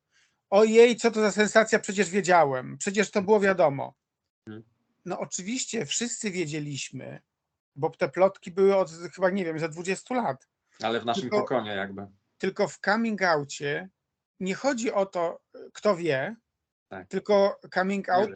[0.50, 3.94] ojej, co to za sensacja, przecież wiedziałem, przecież to było wiadomo.
[4.46, 4.64] Mhm.
[5.04, 7.20] No oczywiście wszyscy wiedzieliśmy,
[7.76, 10.48] bo te plotki były od chyba, nie wiem, za 20 lat.
[10.82, 12.06] Ale w naszym Tylko- pokonie jakby.
[12.38, 13.88] Tylko w coming outie
[14.40, 15.40] nie chodzi o to,
[15.72, 16.36] kto wie,
[16.88, 17.08] Tak.
[17.08, 18.30] tylko coming out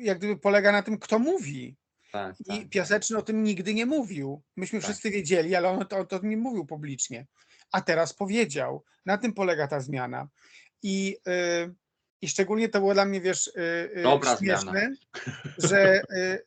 [0.00, 1.76] jak gdyby polega na tym, kto mówi.
[2.12, 2.68] Tak, I tak.
[2.68, 4.42] Piaseczny o tym nigdy nie mówił.
[4.56, 4.88] Myśmy Tak.
[4.88, 7.26] wszyscy wiedzieli, ale on to, to nie mówił publicznie.
[7.72, 8.84] A teraz powiedział.
[9.06, 10.28] Na tym polega ta zmiana.
[10.82, 11.16] I,
[11.66, 11.74] y,
[12.22, 13.52] i szczególnie to było dla mnie, wiesz, y,
[13.98, 14.90] y, Dobra śmieszne,
[15.68, 16.02] że,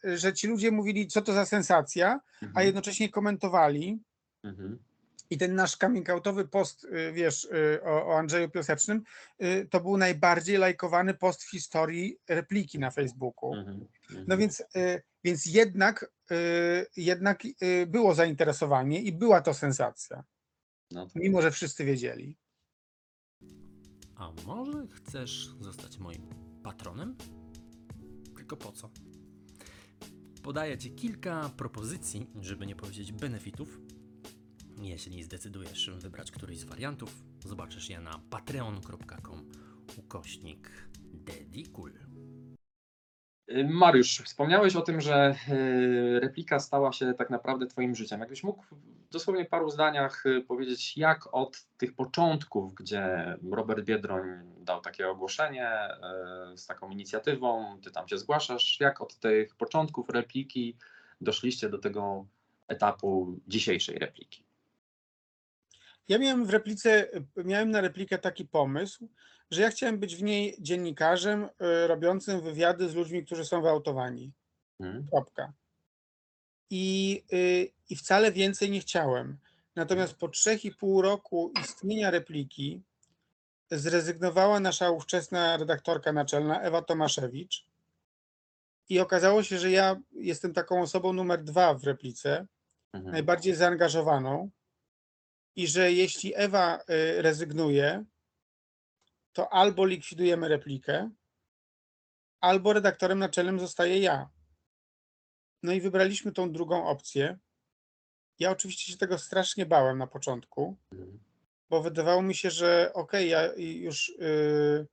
[0.05, 2.65] y, że ci ludzie mówili, co to za sensacja, a Mhm.
[2.65, 3.99] jednocześnie komentowali
[4.43, 4.79] Mhm.
[5.31, 9.03] I ten nasz coming outowy post, y, wiesz, y, o, o Andrzeju Piasecznym,
[9.43, 13.53] y, to był najbardziej lajkowany post w historii repliki na Facebooku.
[13.55, 13.87] Mhm.
[14.09, 14.25] Mhm.
[14.27, 14.63] No więc,
[15.23, 16.11] więc jednak,
[16.97, 17.43] jednak
[17.87, 20.23] było zainteresowanie i była to sensacja,
[20.91, 22.37] No to mimo że wszyscy wiedzieli.
[24.15, 26.29] A może chcesz zostać moim
[26.63, 27.17] patronem?
[28.35, 28.89] Tylko po co?
[30.43, 33.79] Podaję Ci kilka propozycji, żeby nie powiedzieć benefitów,
[34.81, 39.51] Jeśli zdecydujesz wybrać któryś z wariantów, zobaczysz je na patreon.com
[39.97, 40.71] ukośnik
[41.13, 41.93] dedikul.
[43.69, 48.19] Mariusz, wspomniałeś o tym, że y, replika stała się tak naprawdę Twoim życiem.
[48.19, 48.73] Jakbyś mógł w
[49.11, 54.23] dosłownie paru zdaniach y, powiedzieć, jak od tych początków, gdzie Robert Biedroń
[54.57, 55.89] dał takie ogłoszenie
[56.53, 60.77] y, z taką inicjatywą, Ty tam się zgłaszasz, jak od tych początków repliki
[61.21, 62.25] doszliście do tego
[62.67, 64.50] etapu dzisiejszej repliki?
[66.07, 69.09] Ja miałem w replice, miałem na replikę taki pomysł,
[69.51, 74.31] że ja chciałem być w niej dziennikarzem y, robiącym wywiady z ludźmi, którzy są wyautowani.
[74.79, 75.07] Mhm.
[75.07, 75.53] Kropka.
[76.69, 79.37] I, y, I wcale więcej nie chciałem.
[79.75, 82.81] Natomiast po trzech i pół roku istnienia repliki
[83.71, 87.65] zrezygnowała nasza ówczesna redaktorka naczelna Ewa Tomaszewicz.
[88.89, 92.47] I okazało się, że ja jestem taką osobą numer dwa w replice,
[92.93, 93.11] Mhm.
[93.11, 94.49] najbardziej zaangażowaną.
[95.55, 98.05] I że jeśli Ewa y, rezygnuje,
[99.33, 101.09] to albo likwidujemy replikę,
[102.41, 104.29] albo redaktorem naczelnym zostaję ja.
[105.63, 107.37] No i wybraliśmy tą drugą opcję.
[108.39, 110.77] Ja oczywiście się tego strasznie bałem na początku,
[111.69, 114.87] bo wydawało mi się, że okej, ja już, y,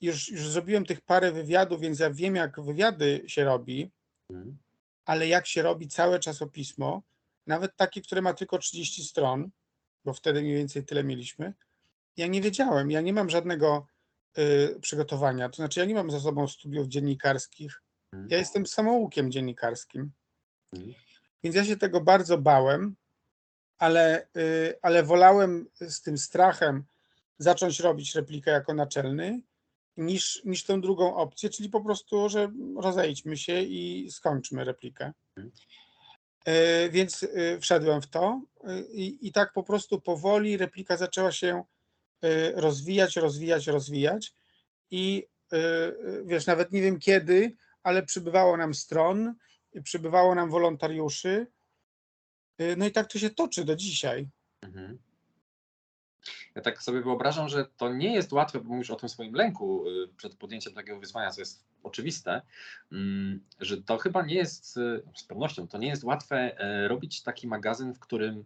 [0.00, 3.90] już, już zrobiłem tych parę wywiadów, więc ja wiem, jak wywiady się robi,
[5.04, 7.02] ale jak się robi całe czasopismo,
[7.46, 9.50] nawet takie, które ma tylko 30 stron,
[10.04, 11.52] bo wtedy mniej więcej tyle mieliśmy,
[12.16, 13.86] ja nie wiedziałem, ja nie mam żadnego
[14.38, 17.80] y, przygotowania, to znaczy ja nie mam za sobą studiów dziennikarskich,
[18.12, 18.30] Mhm.
[18.30, 20.10] ja jestem samoukiem dziennikarskim,
[20.72, 20.94] Mhm.
[21.42, 22.96] więc ja się tego bardzo bałem,
[23.78, 26.84] ale, y, ale wolałem z tym strachem
[27.38, 29.40] zacząć robić replikę jako naczelny,
[29.96, 35.12] niż, niż tą drugą opcję, czyli po prostu, że rozejdźmy się i skończmy replikę.
[36.44, 41.32] E, Więc y, wszedłem w to y, i, i tak po prostu powoli replika zaczęła
[41.32, 41.64] się
[42.54, 44.34] rozwijać, rozwijać, rozwijać
[44.90, 45.26] i
[46.24, 49.34] wiesz, nawet nie wiem kiedy, ale przybywało nam stron,
[49.82, 51.46] przybywało nam wolontariuszy,
[52.76, 54.28] no i tak to się toczy do dzisiaj.
[54.62, 54.98] Mhm.
[56.54, 59.88] Ja tak sobie wyobrażam, że to nie jest łatwe, bo mówisz o tym swoim lęku
[59.88, 62.42] y, przed podjęciem takiego wyzwania, co jest oczywiste,
[62.92, 67.22] mm, że to chyba nie jest, y, z pewnością, to nie jest łatwe e, robić
[67.22, 68.44] taki magazyn, w którym,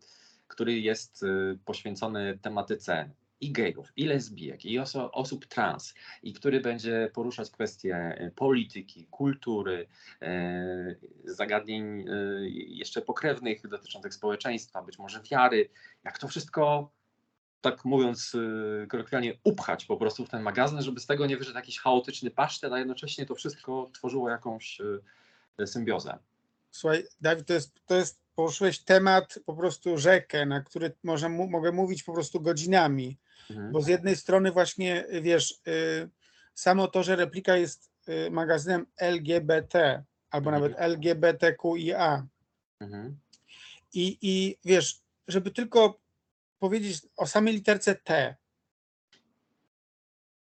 [0.48, 3.10] który jest y, poświęcony tematyce
[3.40, 9.06] i gejów, i lesbijek, i oso, osób trans, i który będzie poruszać kwestie e, polityki,
[9.10, 9.88] kultury,
[10.22, 12.04] e, zagadnień
[12.52, 15.70] jeszcze pokrewnych dotyczących społeczeństwa, być może wiary,
[16.04, 16.90] jak to wszystko
[17.60, 21.56] tak mówiąc y, kolokwialnie, upchać po prostu w ten magazyn, żeby z tego nie wyszedł
[21.56, 24.80] jakiś chaotyczny pasztet, a jednocześnie to wszystko tworzyło jakąś
[25.60, 26.18] y, symbiozę.
[26.70, 31.72] Słuchaj, Dawid, to jest, to jest poruszyłeś temat, po prostu rzekę, na który może, mogę
[31.72, 33.18] mówić po prostu godzinami.
[33.50, 33.72] Mhm.
[33.72, 36.08] Bo z jednej strony właśnie, wiesz, y,
[36.54, 40.62] samo to, że replika jest y, magazynem LGBT, albo Mhm.
[40.62, 42.26] nawet LGBTQIA.
[42.80, 43.18] Mhm.
[43.94, 45.98] I, I wiesz, żeby tylko
[46.58, 48.36] powiedzieć o samej literce T.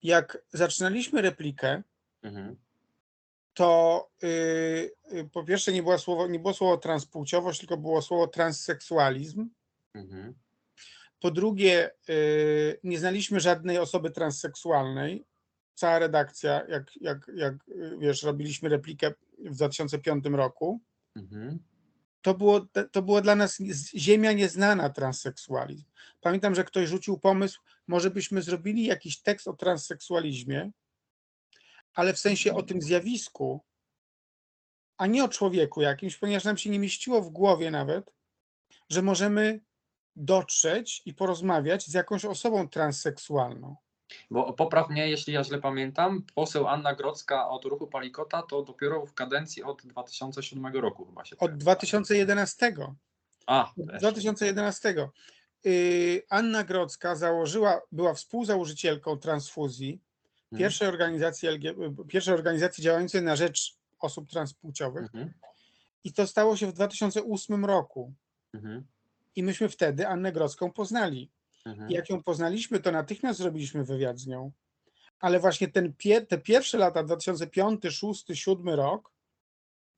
[0.03, 1.83] Jak zaczynaliśmy replikę,
[2.21, 2.55] Mhm.
[3.53, 4.27] to y,
[5.13, 9.49] y, po pierwsze nie było, słowo, nie było słowo transpłciowość, tylko było słowo transseksualizm.
[9.93, 10.33] Mhm.
[11.19, 15.25] Po drugie, y, nie znaliśmy żadnej osoby transseksualnej.
[15.75, 20.79] Cała redakcja, jak, jak, jak y, wiesz, robiliśmy replikę w 2005 roku,
[21.15, 21.59] Mhm.
[22.21, 23.57] To było, to było dla nas
[23.95, 25.85] ziemia nieznana transseksualizm.
[26.21, 30.71] Pamiętam, że ktoś rzucił pomysł, może byśmy zrobili jakiś tekst o transseksualizmie,
[31.93, 33.63] ale w sensie o tym zjawisku,
[34.97, 38.13] a nie o człowieku jakimś, ponieważ nam się nie mieściło w głowie nawet,
[38.89, 39.59] że możemy
[40.15, 43.75] dotrzeć i porozmawiać z jakąś osobą transseksualną.
[44.31, 49.05] Bo popraw mnie, jeśli ja źle pamiętam, poseł Anna Grodzka od ruchu Palikota to dopiero
[49.05, 51.57] w kadencji od 2007 roku chyba się Od pojawiła.
[51.59, 52.75] 2011.
[53.47, 53.99] A, Od też.
[54.01, 54.95] 2011.
[55.63, 59.99] Yy, Anna Grodzka założyła, była współzałożycielką transfuzji,
[60.51, 60.59] Mhm.
[60.59, 61.49] pierwszej organizacji,
[62.07, 65.03] pierwszej organizacji działającej na rzecz osób transpłciowych.
[65.03, 65.33] Mhm.
[66.03, 68.13] I to stało się w 2008 roku.
[68.53, 68.85] Mhm.
[69.35, 71.29] I myśmy wtedy Annę Grodzką poznali.
[71.69, 71.91] Mhm.
[71.91, 74.51] Jak ją poznaliśmy, to natychmiast zrobiliśmy wywiad z nią.
[75.19, 79.13] Ale właśnie ten pie, te pierwsze lata, 2005, 2006, 2007 rok,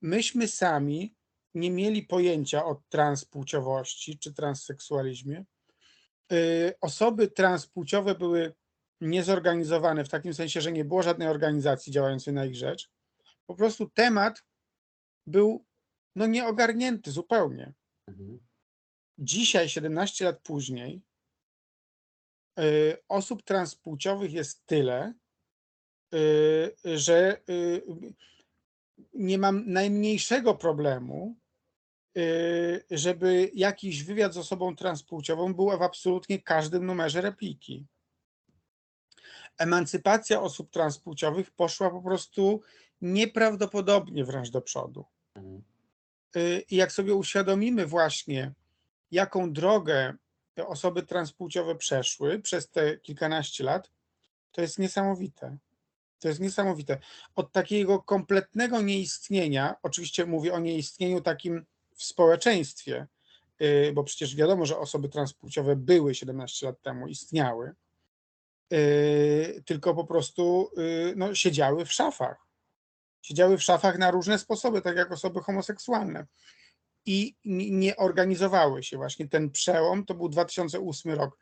[0.02, 1.16] myśmy sami
[1.54, 5.46] nie mieli pojęcia o transpłciowości czy transseksualizmie.
[6.32, 8.54] Yy, Osoby transpłciowe były
[9.02, 12.90] niezorganizowane w takim sensie, że nie było żadnej organizacji działającej na ich rzecz.
[13.46, 14.44] Po prostu temat
[15.28, 15.66] był
[16.16, 17.74] no, nieogarnięty zupełnie.
[18.08, 18.40] Mhm.
[19.18, 21.02] dzisiaj, 17 lat później, y,
[23.08, 25.14] osób transpłciowych jest tyle,
[26.14, 27.82] y, że y,
[29.14, 31.36] nie mam najmniejszego problemu,
[32.18, 37.86] y, żeby jakiś wywiad z osobą transpłciową był w absolutnie każdym numerze repliki.
[39.58, 42.62] Emancypacja osób transpłciowych poszła po prostu
[43.02, 45.06] nieprawdopodobnie wręcz do przodu.
[45.36, 45.64] Mhm.
[46.36, 48.54] Y, I jak sobie uświadomimy właśnie,
[49.12, 50.14] jaką drogę
[50.54, 53.92] te osoby transpłciowe przeszły przez te kilkanaście lat,
[54.52, 55.58] to jest niesamowite.
[56.20, 56.98] To jest niesamowite.
[57.36, 63.08] Od takiego kompletnego nieistnienia, oczywiście mówię o nieistnieniu takim w społeczeństwie,
[63.62, 67.74] y, bo przecież wiadomo, że osoby transpłciowe były 17 lat temu, istniały,
[68.74, 72.48] y, tylko po prostu y, no, siedziały w szafach.
[73.22, 76.26] Siedziały w szafach na różne sposoby, tak jak osoby homoseksualne.
[77.06, 77.36] I
[77.72, 78.98] nie organizowały się.
[78.98, 81.38] Właśnie ten przełom to był 2008 rok.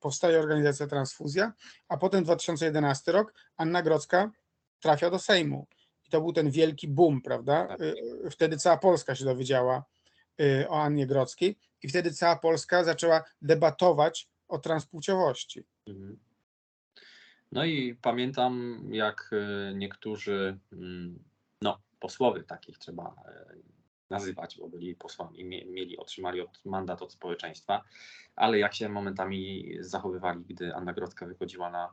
[0.00, 1.52] Powstaje organizacja Transfuzja,
[1.88, 4.30] a potem 2011 rok Anna Grodzka
[4.80, 5.66] trafia do Sejmu.
[6.06, 7.66] I to był ten wielki boom, prawda?
[7.66, 7.80] Tak.
[7.80, 7.94] Y,
[8.30, 9.84] Wtedy cała Polska się dowiedziała
[10.40, 15.64] y, o Annie Grodzkiej i wtedy cała Polska zaczęła debatować o transpłciowości.
[15.86, 16.18] Mhm.
[17.52, 19.30] No i pamiętam, jak
[19.74, 21.24] niektórzy, mm,
[21.62, 23.14] no, posłowie takich trzeba
[24.12, 27.84] nazywać, bo byli posłami, mie- mieli, otrzymali od, mandat od społeczeństwa,
[28.36, 31.90] ale jak się momentami zachowywali, gdy Anna Grodzka wychodziła na,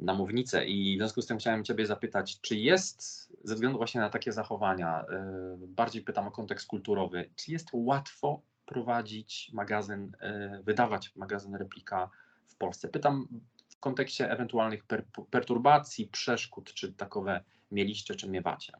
[0.00, 0.66] na mównicę.
[0.66, 3.02] I w związku z tym chciałem Ciebie zapytać, czy jest,
[3.44, 8.42] ze względu właśnie na takie zachowania, e, bardziej pytam o kontekst kulturowy, czy jest łatwo
[8.66, 12.10] prowadzić magazyn, e, wydawać magazyn Replika
[12.46, 12.88] w Polsce?
[12.88, 13.28] Pytam
[13.68, 18.72] w kontekście ewentualnych per, perturbacji, przeszkód, czy takowe mieliście, czy miewacie.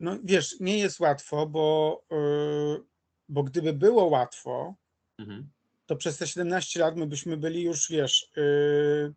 [0.00, 2.82] No wiesz, nie jest łatwo, bo, y,
[3.28, 4.74] bo gdyby było łatwo,
[5.18, 5.50] Mhm.
[5.86, 9.14] to przez te 17 lat my byśmy byli już, wiesz, y,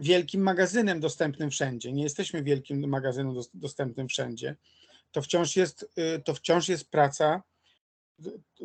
[0.00, 1.92] wielkim magazynem dostępnym wszędzie.
[1.92, 4.56] Nie jesteśmy wielkim magazynem dos- dostępnym wszędzie.
[5.12, 5.82] To wciąż jest,
[6.16, 7.42] y, to wciąż jest praca,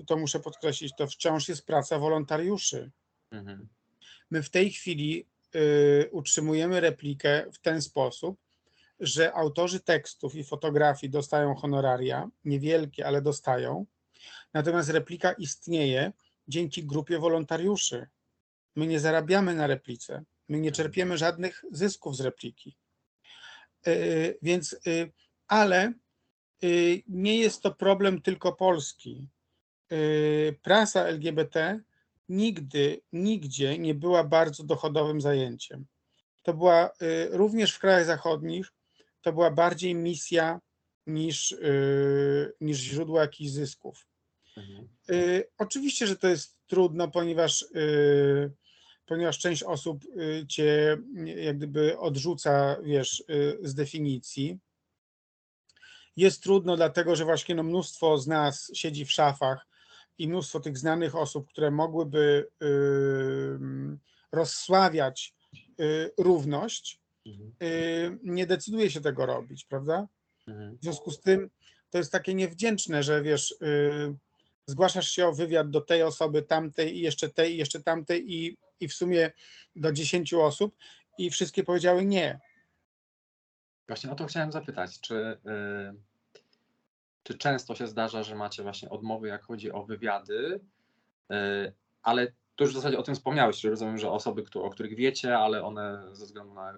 [0.08, 2.92] to muszę podkreślić, to wciąż jest praca wolontariuszy.
[3.32, 3.68] Mhm.
[4.32, 5.26] My w tej chwili
[6.12, 8.40] utrzymujemy replikę w ten sposób,
[9.00, 13.86] że autorzy tekstów i fotografii dostają honoraria, niewielkie, ale dostają.
[14.54, 16.12] Natomiast replika istnieje
[16.48, 18.08] dzięki grupie wolontariuszy.
[18.76, 22.78] My nie zarabiamy na replice, my nie czerpiemy żadnych zysków z repliki.
[23.88, 25.12] Y, Więc, y,
[25.48, 25.94] ale
[26.64, 29.28] y, nie jest to problem tylko Polski.
[30.62, 31.80] Prasa LGBT
[32.30, 35.86] nigdy, nigdzie nie była bardzo dochodowym zajęciem.
[36.44, 36.90] To była
[37.32, 38.74] również w krajach zachodnich,
[39.28, 40.62] to była bardziej misja
[41.08, 44.08] niż, y, niż źródło jakichś zysków.
[44.58, 44.88] Mhm.
[45.10, 48.52] Y, Oczywiście, że to jest trudno, ponieważ, y,
[49.06, 50.04] ponieważ część osób
[50.48, 53.24] cię jak gdyby odrzuca, wiesz,
[53.62, 54.60] z definicji.
[56.16, 59.68] Jest trudno, dlatego że właśnie no, mnóstwo z nas siedzi w szafach
[60.18, 62.48] i mnóstwo tych znanych osób, które mogłyby
[64.32, 65.36] rozsławiać
[66.18, 67.00] równość,
[68.24, 70.08] nie decyduje się tego robić, prawda?
[70.48, 70.78] Mhm.
[70.78, 71.50] W związku z tym
[71.90, 74.16] to jest takie niewdzięczne, że wiesz, y,
[74.66, 78.58] zgłaszasz się o wywiad do tej osoby, tamtej i jeszcze tej i jeszcze tamtej i,
[78.80, 79.32] i w sumie
[79.76, 80.76] do 10 osób
[81.18, 82.40] i wszystkie powiedziały nie.
[83.88, 85.38] Właśnie o to chciałem zapytać, czy, y,
[87.24, 90.60] czy często się zdarza, że macie właśnie odmowy, jak chodzi o wywiady,
[91.32, 94.96] y, ale to już w zasadzie o tym wspomniałeś, czyli rozumiem, że osoby, o których
[94.96, 96.74] wiecie, ale one ze względu na,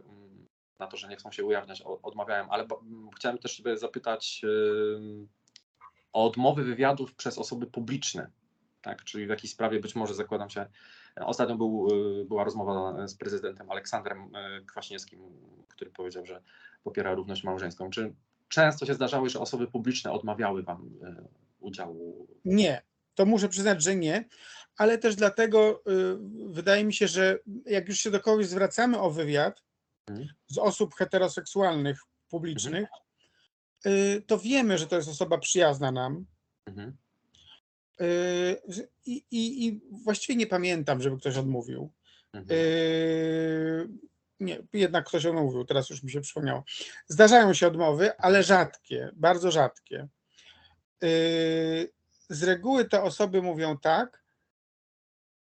[0.80, 2.68] na to, że nie chcą się ujawniać, odmawiają, ale
[3.16, 4.42] chciałem też sobie zapytać
[6.14, 8.32] o odmowy wywiadów przez osoby publiczne,
[8.82, 10.66] tak, czyli w jakiej sprawie być może zakładam się,
[11.16, 11.88] ostatnio był,
[12.22, 15.20] y, była rozmowa z prezydentem Aleksandrem y, Kwaśniewskim,
[15.68, 16.42] który powiedział, że
[16.84, 17.90] popiera równość małżeńską.
[17.90, 18.14] Czy
[18.48, 21.28] często się zdarzały, że osoby publiczne odmawiały Wam e,
[21.60, 22.28] udziału?
[22.46, 22.82] Nie.
[23.16, 24.26] To muszę przyznać, że nie,
[24.80, 26.18] ale też dlatego y,
[26.52, 29.64] wydaje mi się, że jak już się do kogoś zwracamy o wywiad
[30.08, 30.28] Mhm.
[30.48, 32.00] z osób heteroseksualnych,
[32.30, 32.90] publicznych,
[33.86, 36.26] y, to wiemy, że to jest osoba przyjazna nam.
[36.66, 36.98] Mhm.
[38.02, 38.62] y,
[39.06, 41.90] I, i, I właściwie nie pamiętam, żeby ktoś odmówił.
[42.34, 44.00] Mhm.
[44.40, 46.64] Nie, jednak ktoś odmówił, teraz już mi się przypomniało.
[47.08, 50.08] Zdarzają się odmowy, ale rzadkie, bardzo rzadkie.
[52.30, 54.24] Z reguły te osoby mówią tak.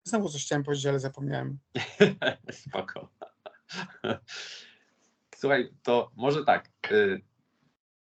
[0.04, 1.58] Znowu coś chciałem powiedzieć, ale zapomniałem.
[2.50, 3.08] Spoko.
[5.36, 6.68] Słuchaj, to może tak.
[6.92, 7.20] y,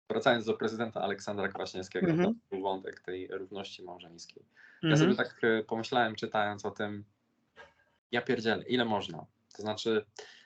[0.10, 2.34] wracając do prezydenta Aleksandra Kwaśniewskiego, Mhm.
[2.34, 4.44] to był wątek tej równości małżeńskiej.
[4.84, 5.00] Ja Mhm.
[5.00, 7.06] sobie tak e, pomyślałem, czytając o tym,
[8.12, 9.26] ja pierdzielę, ile można?
[9.56, 10.06] To znaczy,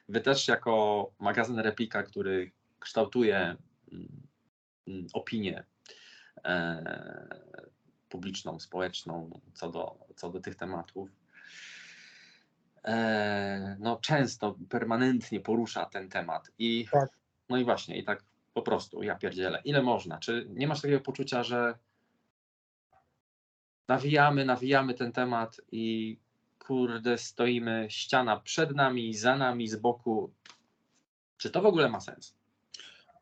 [0.09, 3.37] wy też jako magazyn Replika, który kształtuje
[3.91, 4.27] mm,
[4.87, 5.63] mm, opinię
[6.45, 7.39] e,
[8.09, 11.09] publiczną, społeczną co do, co do tych tematów,
[13.79, 17.09] no często, permanentnie porusza ten temat i Tak.
[17.49, 18.23] no i właśnie, i tak
[18.53, 20.19] po prostu, ja pierdzielę, ile można?
[20.19, 21.77] Czy nie masz takiego poczucia, że
[23.87, 26.17] nawijamy, nawijamy ten temat i
[26.59, 30.31] kurde, stoimy ściana przed nami, za nami, z boku.
[31.37, 32.35] Czy to w ogóle ma sens?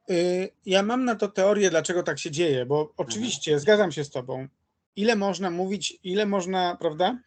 [0.10, 4.10] Y, Ja mam na to teorię, dlaczego tak się dzieje, bo oczywiście zgadzam się z
[4.10, 4.48] Tobą.
[4.96, 7.20] Ile można mówić, ile można, prawda?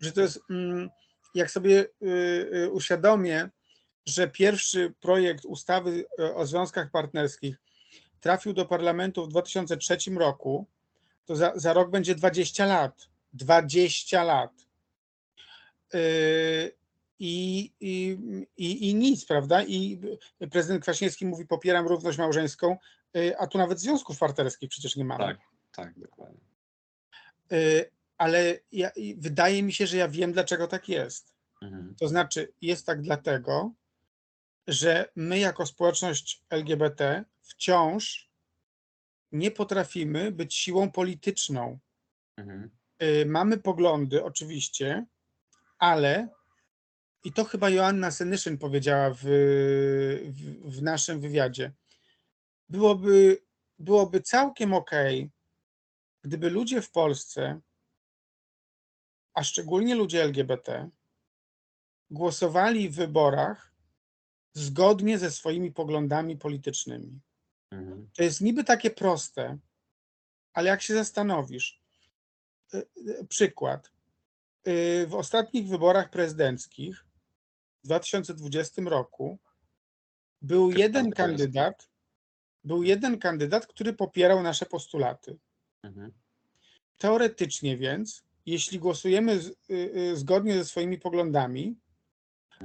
[0.00, 0.90] Że to jest, mm,
[1.34, 2.06] jak sobie y,
[2.54, 3.50] y, uświadomię,
[4.06, 7.56] że pierwszy projekt ustawy y, o związkach partnerskich
[8.20, 10.66] trafił do parlamentu w 2003 roku,
[11.24, 13.08] to za, za rok będzie 20 lat.
[13.32, 14.52] 20 lat.
[17.18, 18.18] I, i,
[18.56, 19.62] i, I nic, prawda?
[19.62, 20.00] I
[20.50, 22.76] prezydent Kwaśniewski mówi, popieram równość małżeńską,
[23.38, 25.24] a tu nawet związków partnerskich przecież nie mamy.
[25.24, 25.38] Tak,
[25.72, 26.40] tak, dokładnie.
[28.20, 31.34] Ale ja, wydaje mi się, że ja wiem, dlaczego tak jest.
[31.62, 31.94] Mhm.
[31.98, 33.72] To znaczy, jest tak dlatego,
[34.66, 38.30] że my jako społeczność LGBT wciąż
[39.32, 41.78] nie potrafimy być siłą polityczną.
[42.36, 42.70] Mhm.
[43.02, 45.06] Y, Mamy poglądy, oczywiście,
[45.78, 46.28] ale
[47.24, 49.22] i to chyba Joanna Senyszyn powiedziała w,
[50.24, 51.72] w, w naszym wywiadzie.
[52.68, 53.42] Byłoby,
[53.78, 55.30] byłoby całkiem okej,
[56.22, 57.60] gdyby ludzie w Polsce,
[59.40, 60.90] a szczególnie ludzie LGBT,
[62.10, 63.72] głosowali w wyborach
[64.52, 67.20] zgodnie ze swoimi poglądami politycznymi.
[67.70, 68.10] Mhm.
[68.16, 69.58] To jest niby takie proste,
[70.52, 71.80] ale jak się zastanowisz,
[72.74, 73.92] y, y, przykład.
[74.68, 77.04] Y, W ostatnich wyborach prezydenckich
[77.82, 79.38] w 2020 roku
[80.42, 81.88] był jeden kandydat,
[82.64, 85.38] był jeden kandydat, który popierał nasze postulaty.
[85.82, 86.12] Mhm.
[86.98, 91.76] Teoretycznie więc, jeśli głosujemy z, y, y, zgodnie ze swoimi poglądami,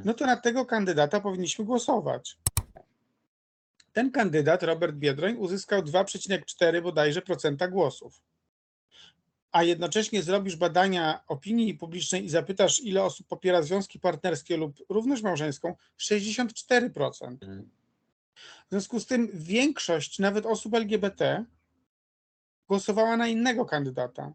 [0.05, 2.37] no to na tego kandydata powinniśmy głosować.
[3.93, 8.21] Ten kandydat, Robert Biedroń, uzyskał 2,4 bodajże procenta głosów.
[9.51, 15.23] A jednocześnie zrobisz badania opinii publicznej i zapytasz, ile osób popiera związki partnerskie lub równość
[15.23, 17.27] małżeńską, 64%.
[17.31, 17.69] Mhm.
[18.67, 21.45] W związku z tym większość, nawet osób LGBT,
[22.67, 24.33] głosowała na innego kandydata.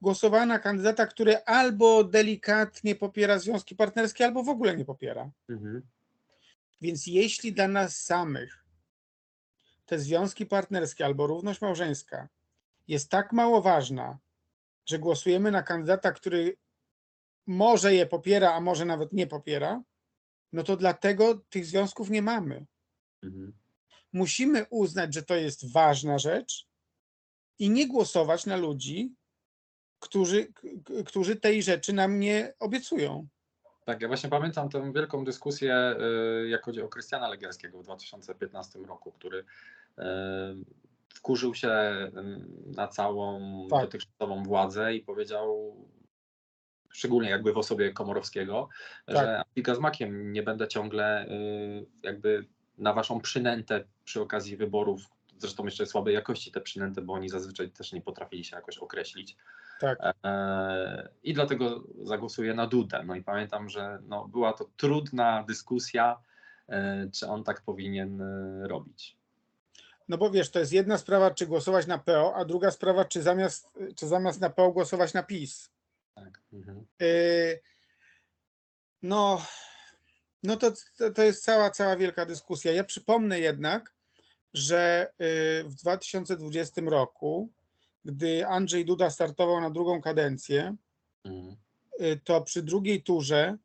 [0.00, 5.30] Głosowała na kandydata, który albo delikatnie popiera związki partnerskie, albo w ogóle nie popiera.
[5.48, 5.82] Mhm.
[6.80, 8.64] Więc jeśli dla nas samych
[9.86, 12.28] te związki partnerskie albo równość małżeńska
[12.88, 14.18] jest tak mało ważna,
[14.86, 16.56] że głosujemy na kandydata, który
[17.46, 19.82] może je popiera, a może nawet nie popiera,
[20.52, 22.66] no to dlatego tych związków nie mamy.
[23.22, 23.52] Mhm.
[24.12, 26.66] Musimy uznać, że to jest ważna rzecz
[27.58, 29.14] i nie głosować na ludzi,
[30.00, 30.46] którzy,
[31.06, 33.26] którzy tej rzeczy nam nie obiecują.
[33.84, 35.96] Tak, ja właśnie pamiętam tę wielką dyskusję,
[36.44, 40.02] y, jak chodzi o Krystiana Legierskiego w 2015 roku, który y,
[41.14, 42.10] wkurzył się y,
[42.76, 43.40] na całą
[43.70, 43.80] Tak.
[43.80, 45.76] dotychczasową władzę i powiedział,
[46.88, 48.68] szczególnie jakby w osobie Komorowskiego,
[49.06, 49.16] Tak.
[49.16, 51.26] że Figa z Makiem nie będę ciągle
[52.02, 52.44] jakby
[52.78, 55.02] na waszą przynętę przy okazji wyborów,
[55.40, 59.36] zresztą jeszcze słabej jakości te przynęty, bo oni zazwyczaj też nie potrafili się jakoś określić.
[59.80, 59.98] Tak.
[60.24, 63.02] E, I dlatego zagłosuję na Dudę.
[63.06, 66.20] No i pamiętam, że no, była to trudna dyskusja,
[66.68, 69.16] e, czy on tak powinien e, robić.
[70.08, 73.22] No bo wiesz, to jest jedna sprawa, czy głosować na PO, a druga sprawa, czy
[73.22, 75.70] zamiast, czy zamiast na PO głosować na PiS.
[76.14, 76.40] Tak.
[76.52, 76.86] Mhm.
[77.00, 77.60] Yy,
[79.02, 79.46] No,
[80.42, 80.72] no to,
[81.14, 82.72] to jest cała, cała wielka dyskusja.
[82.72, 83.94] Ja przypomnę jednak,
[84.54, 87.50] że yy, w 2020 roku,
[88.04, 90.76] gdy Andrzej Duda startował na drugą kadencję,
[91.24, 91.56] Mhm.
[92.00, 93.56] y, to przy drugiej turze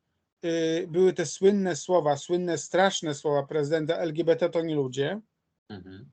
[0.45, 5.21] y, były te słynne słowa, słynne, straszne słowa prezydenta LGBT to nie ludzie.
[5.69, 6.11] Mhm.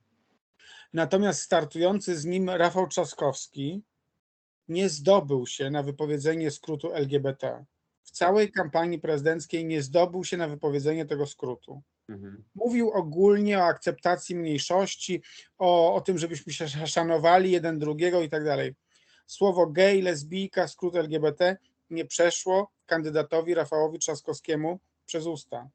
[0.93, 3.83] Natomiast startujący z nim Rafał Trzaskowski
[4.69, 7.65] nie zdobył się na wypowiedzenie skrótu LGBT.
[8.03, 11.83] W całej kampanii prezydenckiej nie zdobył się na wypowiedzenie tego skrótu.
[12.13, 12.45] Mhm.
[12.55, 15.23] Mówił ogólnie o akceptacji mniejszości,
[15.59, 18.75] o, o tym, żebyśmy się szanowali jeden drugiego i tak dalej.
[19.27, 21.57] Słowo gej, lesbijka, skrót LGBT
[21.91, 25.71] nie przeszło kandydatowi Rafałowi Trzaskowskiemu przez usta.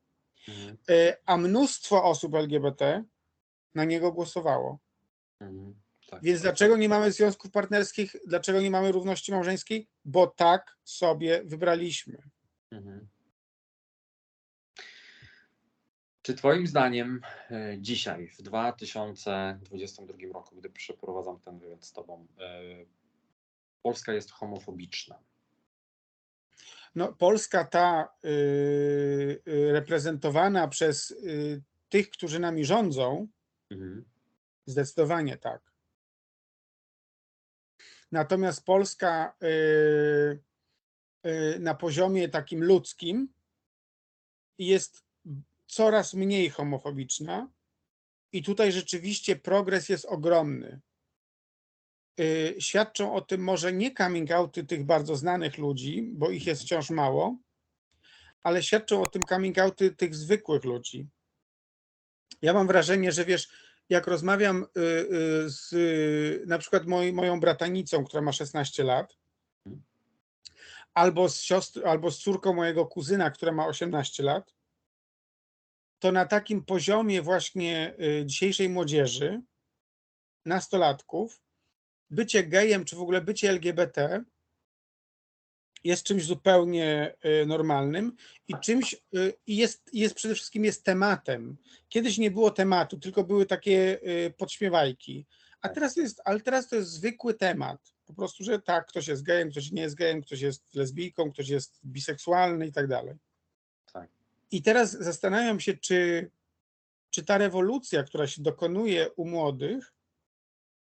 [0.47, 0.77] Mhm.
[0.89, 3.03] Y, A mnóstwo osób LGBT
[3.75, 4.79] na niego głosowało.
[5.39, 5.75] Mhm.
[6.09, 6.23] Tak.
[6.23, 8.15] Więc dlaczego nie mamy związków partnerskich?
[8.27, 9.88] Dlaczego nie mamy równości małżeńskiej?
[10.05, 12.17] Bo tak sobie wybraliśmy.
[12.71, 13.07] Mhm.
[16.28, 17.21] Czy Twoim zdaniem
[17.51, 22.61] e, dzisiaj, w 2022 roku, gdy przeprowadzam ten wywiad z Tobą, e,
[23.82, 25.19] Polska jest homofobiczna?
[26.95, 28.28] No, Polska ta y,
[29.47, 33.28] y, reprezentowana przez y, tych, którzy nami rządzą,
[33.69, 34.05] Mhm.
[34.65, 35.61] zdecydowanie tak.
[38.11, 39.38] Natomiast Polska
[41.59, 43.34] na poziomie takim ludzkim
[44.57, 45.06] jest
[45.68, 47.49] coraz mniej homofobiczna
[48.32, 50.82] i tutaj rzeczywiście progres jest ogromny.
[52.20, 56.61] Y, Świadczą o tym może nie coming outy tych bardzo znanych ludzi, bo ich jest
[56.61, 57.38] wciąż mało,
[58.43, 61.07] ale świadczą o tym coming outy tych zwykłych ludzi.
[62.41, 63.47] Ja mam wrażenie, że wiesz,
[63.89, 69.18] jak rozmawiam y, y, z na przykład moj, moją bratanicą, która ma 16 lat,
[70.93, 74.56] albo z, siostr, albo z córką mojego kuzyna, która ma 18 lat,
[75.99, 79.41] to na takim poziomie właśnie y, dzisiejszej młodzieży,
[80.45, 81.41] nastolatków,
[82.09, 84.23] bycie gejem, czy w ogóle bycie LGBT
[85.83, 88.15] jest czymś zupełnie y, normalnym
[88.47, 91.57] i czymś, y, i jest, jest przede wszystkim jest tematem.
[91.89, 93.99] Kiedyś nie było tematu, tylko były takie
[94.37, 95.25] podśmiewajki,
[95.61, 97.93] a teraz jest, ale teraz to jest zwykły temat.
[98.05, 101.49] Po prostu, że tak, ktoś jest gejem, ktoś nie jest gejem, ktoś jest lesbijką, ktoś
[101.49, 103.15] jest biseksualny i tak dalej.
[104.51, 106.31] I teraz zastanawiam się, czy,
[107.09, 109.93] czy ta rewolucja, która się dokonuje u młodych,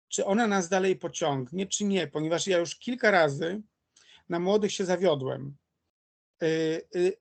[0.08, 3.62] czy ona nas dalej pociągnie, czy nie, ponieważ ja już kilka razy
[4.28, 5.56] na młodych się zawiodłem.
[6.42, 6.46] Y,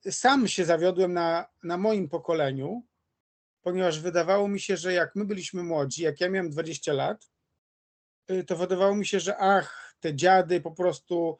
[0.05, 2.83] y, Sam się zawiodłem na, na moim pokoleniu,
[3.61, 7.29] ponieważ wydawało mi się, że jak my byliśmy młodzi, jak ja miałem 20 lat,
[8.31, 11.37] y, to wydawało mi się, że ach, te dziady po prostu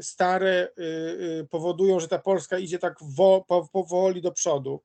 [0.00, 4.82] stare y, y, powodują, że ta Polska idzie tak wo, po, powoli do przodu.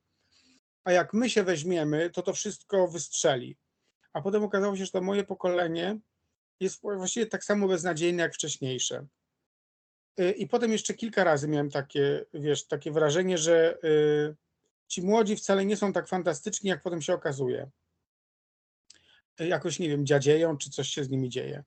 [0.84, 3.58] A jak my się weźmiemy, to to wszystko wystrzeli.
[4.14, 6.00] A potem okazało się, że to moje pokolenie
[6.60, 9.06] jest właściwie tak samo beznadziejne jak wcześniejsze.
[10.20, 14.36] Y, I potem jeszcze kilka razy miałem takie, wiesz, takie wrażenie, że y,
[14.88, 17.70] ci młodzi wcale nie są tak fantastyczni, jak potem się okazuje.
[19.42, 21.64] Y, Jakoś, nie wiem, dziadzieją, czy coś się z nimi dzieje.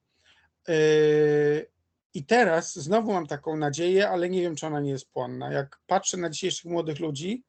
[2.15, 5.53] I teraz znowu mam taką nadzieję, ale nie wiem, czy ona nie jest płonna.
[5.53, 7.45] Jak patrzę na dzisiejszych młodych ludzi,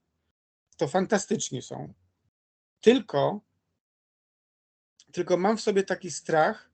[0.78, 1.94] to fantastyczni są.
[2.82, 3.42] Tylko,
[5.12, 6.70] tylko mam w sobie taki strach,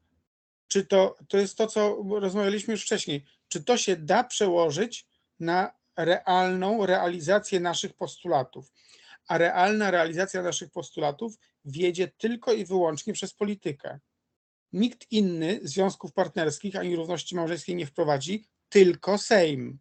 [0.68, 5.08] czy to, to jest to, co rozmawialiśmy już wcześniej, czy to się da przełożyć
[5.40, 8.72] na realną realizację naszych postulatów.
[9.28, 14.00] A realna realizacja naszych postulatów wiedzie tylko i wyłącznie przez politykę.
[14.74, 19.80] Nikt inny związków partnerskich ani równości małżeńskiej nie wprowadzi, tylko Sejm.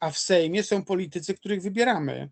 [0.00, 2.30] A w Sejmie są politycy, których wybieramy.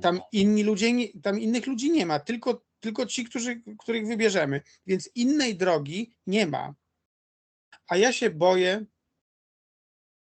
[0.00, 4.60] Tam inni ludzie, nie, tam innych ludzi nie ma, tylko, tylko ci, którzy, których wybierzemy.
[4.86, 6.74] Więc innej drogi nie ma.
[7.88, 8.86] A ja się boję,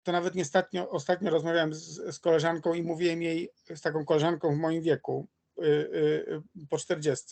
[0.03, 4.55] to nawet nie ostatnio, ostatnio rozmawiałem z, z koleżanką i mówiłem jej, z taką koleżanką
[4.55, 5.27] w moim wieku,
[6.69, 7.25] po 40.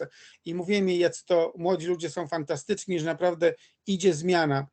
[0.45, 3.53] I mówiłem jej, jak to młodzi ludzie są fantastyczni, że naprawdę
[3.88, 4.67] idzie zmiana.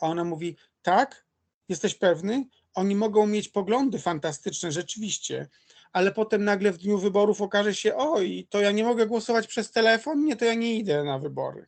[0.00, 1.26] A ona mówi, tak,
[1.68, 2.44] jesteś pewny?
[2.74, 5.48] Oni mogą mieć poglądy fantastyczne, rzeczywiście,
[5.92, 9.70] ale potem nagle w dniu wyborów okaże się, oj, to ja nie mogę głosować przez
[9.70, 11.66] telefon, nie, to ja nie idę na wybory.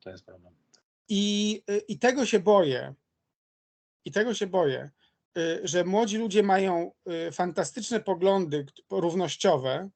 [0.00, 0.54] To jest problem.
[1.08, 2.94] I, I tego się boję.
[4.04, 4.99] I tego się boję, y,
[5.62, 6.92] że młodzi ludzie mają
[7.28, 9.90] y, fantastyczne poglądy równościowe,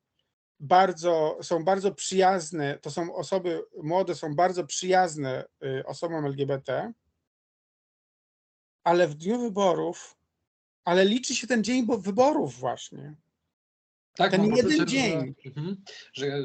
[0.61, 6.93] bardzo, są bardzo przyjazne, to są osoby młode, są bardzo przyjazne y, osobom LGBT,
[8.85, 10.17] ale w dniu wyborów,
[10.85, 13.15] ale liczy się ten dzień bo wyborów właśnie.
[14.17, 15.35] Tak, Ten mam jeden poczucie, dzień.
[15.45, 15.77] Że, mhm,
[16.13, 16.45] że y,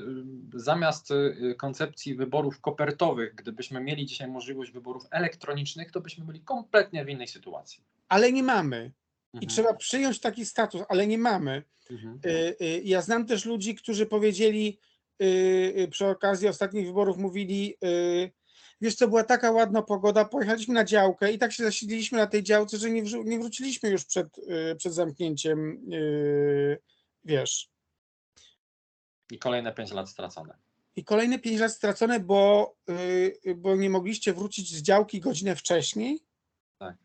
[0.54, 7.06] zamiast y, koncepcji wyborów kopertowych, gdybyśmy mieli dzisiaj możliwość wyborów elektronicznych, to byśmy byli kompletnie
[7.06, 7.84] w innej sytuacji.
[8.10, 8.92] Ale nie mamy.
[9.34, 11.64] I Mhm, trzeba przyjąć taki status, ale nie mamy.
[11.92, 12.20] mhm.
[12.62, 14.80] Y, Ja znam też ludzi, którzy powiedzieli
[15.92, 17.76] przy okazji ostatnich wyborów, mówili,
[18.82, 22.44] wiesz co, była taka ładna pogoda, pojechaliśmy na działkę i tak się zasiedliliśmy na tej
[22.44, 24.28] działce, że nie, nie wróciliśmy już przed,
[24.78, 25.82] przed zamknięciem,
[27.30, 27.70] wiesz.
[29.32, 30.58] I kolejne 5 lat stracone.
[30.96, 36.20] I kolejne pięć lat stracone, bo, y, bo nie mogliście wrócić z działki godzinę wcześniej.
[36.78, 36.96] Tak.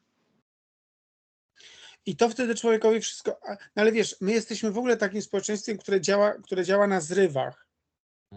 [2.07, 3.41] I to wtedy człowiekowi wszystko.
[3.49, 7.66] No ale wiesz, my jesteśmy w ogóle takim społeczeństwem, które działa, które działa na zrywach.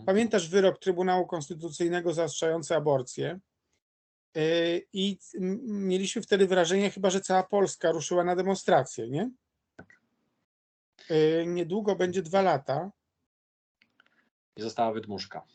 [0.05, 3.39] Pamiętasz wyrok Trybunału Konstytucyjnego zaostrzający aborcję?
[4.35, 5.17] Yy, I
[5.63, 9.31] mieliśmy wtedy wrażenie chyba, że cała Polska ruszyła na demonstrację, nie?
[11.09, 12.91] Yy, Niedługo będzie dwa lata.
[14.55, 15.45] I została wydmuszka.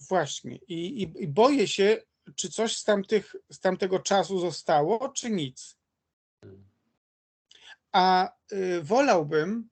[0.00, 0.56] Właśnie.
[0.56, 2.02] I, i, I boję się,
[2.34, 5.76] czy coś z, tamtych, z tamtego czasu zostało, czy nic.
[7.92, 9.68] A y, wolałbym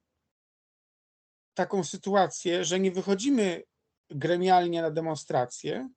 [1.55, 3.63] taką sytuację, że nie wychodzimy
[4.11, 5.89] gremialnie na demonstrację,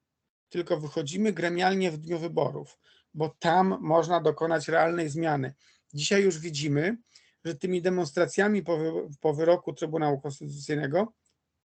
[0.49, 2.79] tylko wychodzimy gremialnie w dniu wyborów,
[3.13, 5.53] bo tam można dokonać realnej zmiany.
[5.93, 6.97] Dzisiaj już widzimy,
[7.45, 8.79] że tymi demonstracjami po,
[9.21, 11.13] po wyroku Trybunału Konstytucyjnego,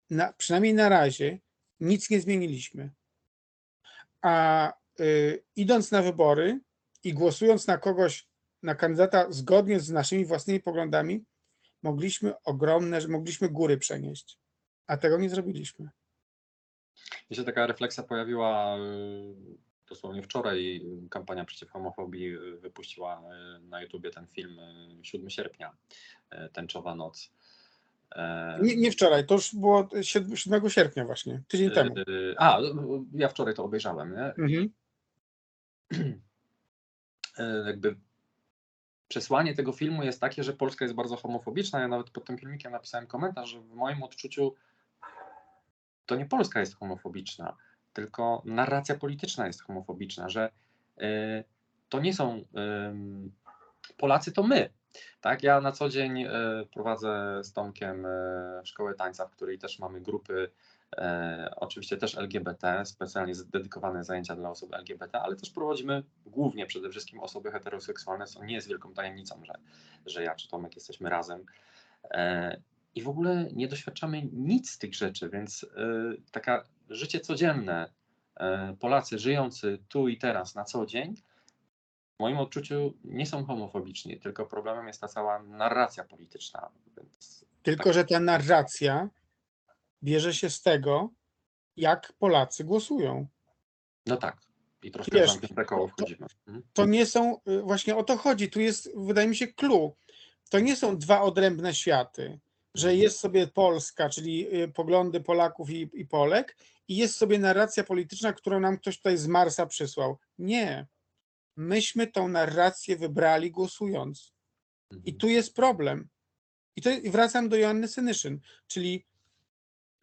[0.10, 1.40] na, przynajmniej na razie,
[1.80, 2.92] nic nie zmieniliśmy.
[4.22, 6.60] A y, idąc na wybory
[7.04, 8.28] i głosując na kogoś,
[8.64, 11.26] na kandydata zgodnie z naszymi własnymi poglądami,
[11.84, 14.40] mogliśmy ogromne, mogliśmy góry przenieść.
[14.88, 15.90] A tego nie zrobiliśmy.
[17.30, 19.36] Mi się taka refleksja pojawiła y,
[19.90, 20.86] dosłownie wczoraj.
[21.10, 23.22] Kampania przeciw homofobii y, wypuściła
[23.58, 25.76] y, na YouTubie ten film y, 7 sierpnia,
[26.34, 27.32] y, Tęczowa Noc.
[28.16, 31.96] E, Nie, nie wczoraj, to już było 7 7 sierpnia właśnie, tydzień temu.
[32.38, 32.60] A,
[33.14, 34.34] ja wczoraj to obejrzałem, nie?
[34.44, 34.70] Mhm.
[37.38, 37.96] E, jakby
[39.08, 41.80] przesłanie tego filmu jest takie, że Polska jest bardzo homofobiczna.
[41.80, 44.56] Ja nawet pod tym filmikiem napisałem komentarz, że w moim odczuciu
[46.06, 47.58] to nie Polska jest homofobiczna,
[47.96, 50.52] tylko narracja polityczna jest homofobiczna, że
[50.98, 51.44] e,
[51.90, 52.42] to nie są
[53.98, 54.70] Polacy, to my.
[55.22, 56.30] Tak, ja na co dzień e,
[56.74, 60.52] prowadzę z Tomkiem e, szkołę tańca, w której też mamy grupy
[61.56, 67.20] oczywiście też LGBT, specjalnie dedykowane zajęcia dla osób LGBT, ale też prowadzimy głównie przede wszystkim
[67.20, 69.54] osoby heteroseksualne, co nie jest wielką tajemnicą, że,
[70.06, 71.46] że ja czy Tomek jesteśmy razem.
[72.04, 72.62] E,
[72.96, 75.66] I w ogóle nie doświadczamy nic z tych rzeczy, więc
[76.32, 77.94] taka życie codzienne,
[78.36, 81.16] e, Polacy żyjący tu i teraz na co dzień,
[82.16, 86.70] w moim odczuciu nie są homofobiczni, tylko problemem jest ta cała narracja polityczna.
[86.98, 89.10] Więc Tylko, że ta narracja
[90.04, 91.10] bierze się z tego,
[91.78, 93.28] jak Polacy głosują.
[94.06, 94.38] no tak,
[94.84, 96.28] i troszkę Wiesz, w koło wchodzimy.
[96.48, 96.64] Mhm.
[96.74, 99.96] to nie są, y, właśnie o to chodzi, tu jest, wydaje mi się, clue.
[100.50, 102.40] To nie są dwa odrębne światy,
[102.76, 106.58] że jest sobie Polska, czyli y, poglądy Polaków i, i Polek,
[106.88, 110.18] i jest sobie narracja polityczna, którą nam ktoś tutaj z Marsa przysłał.
[110.38, 110.88] Nie.
[111.58, 114.34] Myśmy tą narrację wybrali głosując.
[114.92, 115.18] I Mhm.
[115.18, 116.10] tu jest problem.
[116.76, 119.06] I to i wracam do Joanny Senyszyn, czyli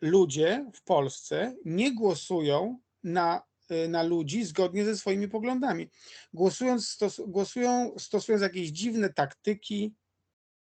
[0.01, 5.89] ludzie w Polsce nie głosują na, y, na ludzi zgodnie ze swoimi poglądami.
[6.33, 9.95] Głosując, stos, głosują stosując jakieś dziwne taktyki,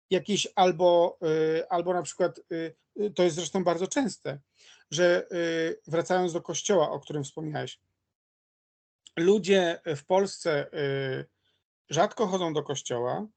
[0.09, 1.17] jakieś albo,
[1.57, 4.39] y, albo na przykład, y, y, to jest zresztą bardzo częste,
[4.91, 5.27] że
[5.87, 7.79] wracając do kościoła, o którym wspomniałeś,
[9.17, 10.69] ludzie w Polsce
[11.89, 13.27] rzadko chodzą do kościoła,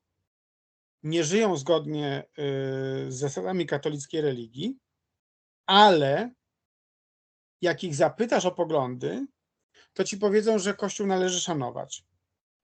[1.02, 2.24] nie żyją zgodnie
[3.08, 4.78] z zasadami katolickiej religii,
[5.66, 6.30] ale
[7.60, 9.26] jak ich zapytasz o poglądy,
[9.92, 12.04] to ci powiedzą, że Kościół należy szanować.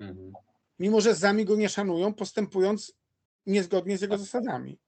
[0.01, 0.33] Mhm.
[0.79, 2.93] Mimo, że sami go nie szanują, postępując
[3.47, 4.79] niezgodnie z jego zasadami.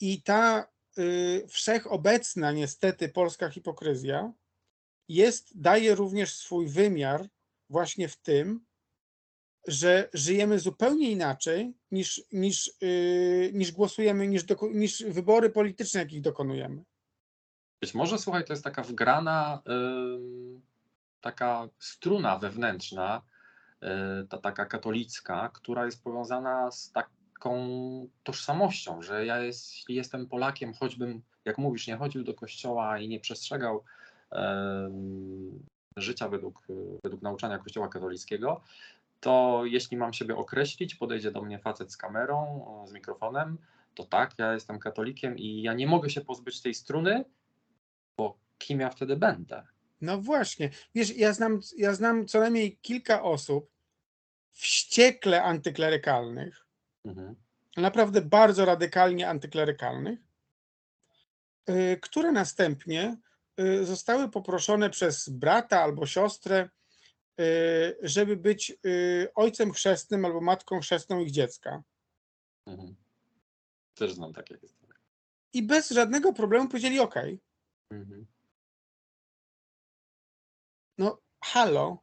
[0.00, 4.32] I ta y, wszechobecna, niestety, polska hipokryzja
[5.08, 7.28] jest, daje również swój wymiar
[7.68, 8.66] właśnie w tym,
[9.66, 16.20] że żyjemy zupełnie inaczej niż, niż, yy, niż głosujemy, niż, doko- niż wybory polityczne, jakich
[16.20, 16.84] dokonujemy.
[17.80, 20.62] Być może, słuchaj, to jest taka wgrana, ym,
[21.20, 23.22] taka struna wewnętrzna,
[24.28, 30.74] ta taka katolicka, która jest powiązana z taką tożsamością, że ja jest, jeśli jestem Polakiem,
[30.74, 33.84] choćbym, jak mówisz, nie chodził do kościoła i nie przestrzegał
[35.96, 36.66] życia według,
[37.04, 38.60] według nauczania kościoła katolickiego,
[39.20, 43.58] to jeśli mam siebie określić, podejdzie do mnie facet z kamerą, z mikrofonem,
[43.94, 47.24] to tak, ja jestem katolikiem i ja nie mogę się pozbyć tej struny,
[48.16, 49.66] bo kim ja wtedy będę?
[50.00, 50.70] No właśnie.
[50.94, 53.69] Wiesz, ja znam, ja znam co najmniej kilka osób
[54.52, 56.66] wściekle antyklerykalnych,
[57.04, 57.36] Mhm.
[57.76, 60.18] naprawdę bardzo radykalnie antyklerykalnych,
[61.70, 63.16] y, które następnie
[63.60, 66.68] y, zostały poproszone przez brata albo siostrę,
[67.40, 68.72] y, żeby być
[69.34, 71.82] ojcem chrzestnym albo matką chrzestną ich dziecka.
[72.66, 72.96] Mhm.
[73.94, 74.94] Też znam takie historie.
[75.52, 77.14] I bez żadnego problemu powiedzieli: OK,
[77.90, 78.26] Mhm.
[80.98, 81.98] no halo,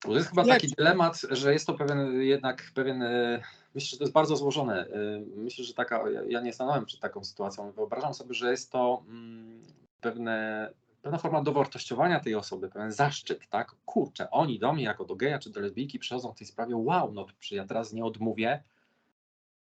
[0.00, 3.02] To jest chyba taki dylemat, że jest to pewien jednak pewien.
[3.02, 3.42] e,
[3.74, 4.86] Myślę, że to jest bardzo złożone.
[4.86, 6.04] E, Myślę, że taka.
[6.28, 7.72] ja- nie stanąłem przed taką sytuacją.
[7.72, 9.62] Wyobrażam sobie, że jest to mm,
[10.00, 10.70] pewne,
[11.02, 13.74] pewna forma dowartościowania tej osoby, pewien zaszczyt, tak?
[13.86, 17.12] Kurczę, oni do mnie jako do geja czy do lesbijki przychodzą w tej sprawie, wow,
[17.12, 18.62] no ja teraz nie odmówię,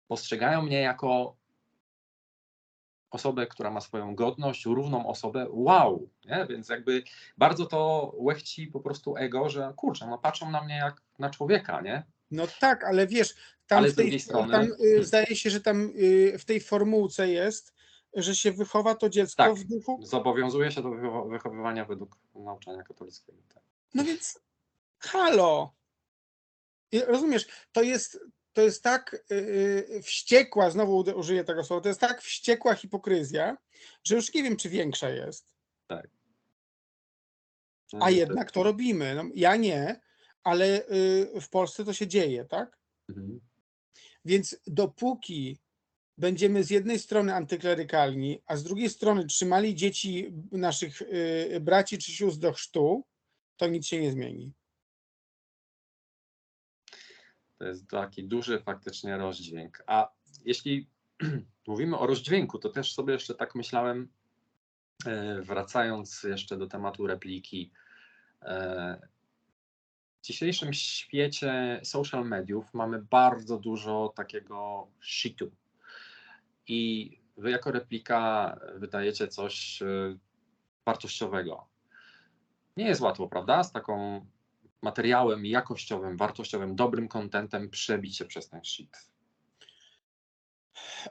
[0.07, 1.35] postrzegają mnie jako
[3.15, 6.45] osobę, która ma swoją godność, równą osobę, wow, nie?
[6.49, 7.03] Więc jakby
[7.37, 11.81] bardzo to łechci po prostu ego, że kurczę, no patrzą na mnie jak na człowieka,
[11.81, 12.03] nie?
[12.31, 13.35] No tak, ale wiesz,
[13.67, 14.67] tam, Ale w tej, strony- tam
[14.99, 17.73] y, zdaje się, że tam y, w tej formułce jest,
[18.13, 19.53] że się wychowa to dziecko Tak.
[19.53, 19.99] w duchu.
[20.03, 23.37] Zobowiązuje się do wychow- wychowywania według nauczania katolickiego.
[23.53, 23.63] Tak.
[23.93, 24.39] No więc
[24.99, 25.73] halo.
[26.91, 28.19] I Rozumiesz, to jest,
[28.55, 33.57] to jest tak y, wściekła, znowu użyję tego słowa, to jest tak wściekła hipokryzja,
[34.03, 35.53] że już nie wiem, czy większa jest.
[38.01, 39.15] A jednak to robimy.
[39.15, 40.01] No, ja nie,
[40.43, 40.89] ale
[41.35, 42.77] y, w Polsce to się dzieje, tak?
[43.09, 43.39] Mhm.
[44.25, 45.59] Więc dopóki
[46.17, 52.11] będziemy z jednej strony antyklerykalni, a z drugiej strony trzymali dzieci naszych y, braci czy
[52.11, 53.03] sióstr do chrztu,
[53.57, 54.53] to nic się nie zmieni.
[57.57, 59.83] To jest taki duży faktycznie rozdźwięk.
[59.87, 60.11] A
[60.45, 60.89] jeśli
[61.67, 64.07] mówimy o rozdźwięku, to też sobie jeszcze tak myślałem,
[65.05, 67.71] e, wracając jeszcze do tematu repliki.
[68.41, 69.07] e,
[70.21, 75.51] W dzisiejszym świecie social mediów mamy bardzo dużo takiego shitu.
[76.67, 80.17] I wy jako replika wydajecie coś e,
[80.85, 81.67] wartościowego.
[82.77, 83.63] Nie jest łatwo, prawda?
[83.63, 84.25] Z taką
[84.85, 88.97] materiałem jakościowym, wartościowym, dobrym kontentem przebić się przez ten shit.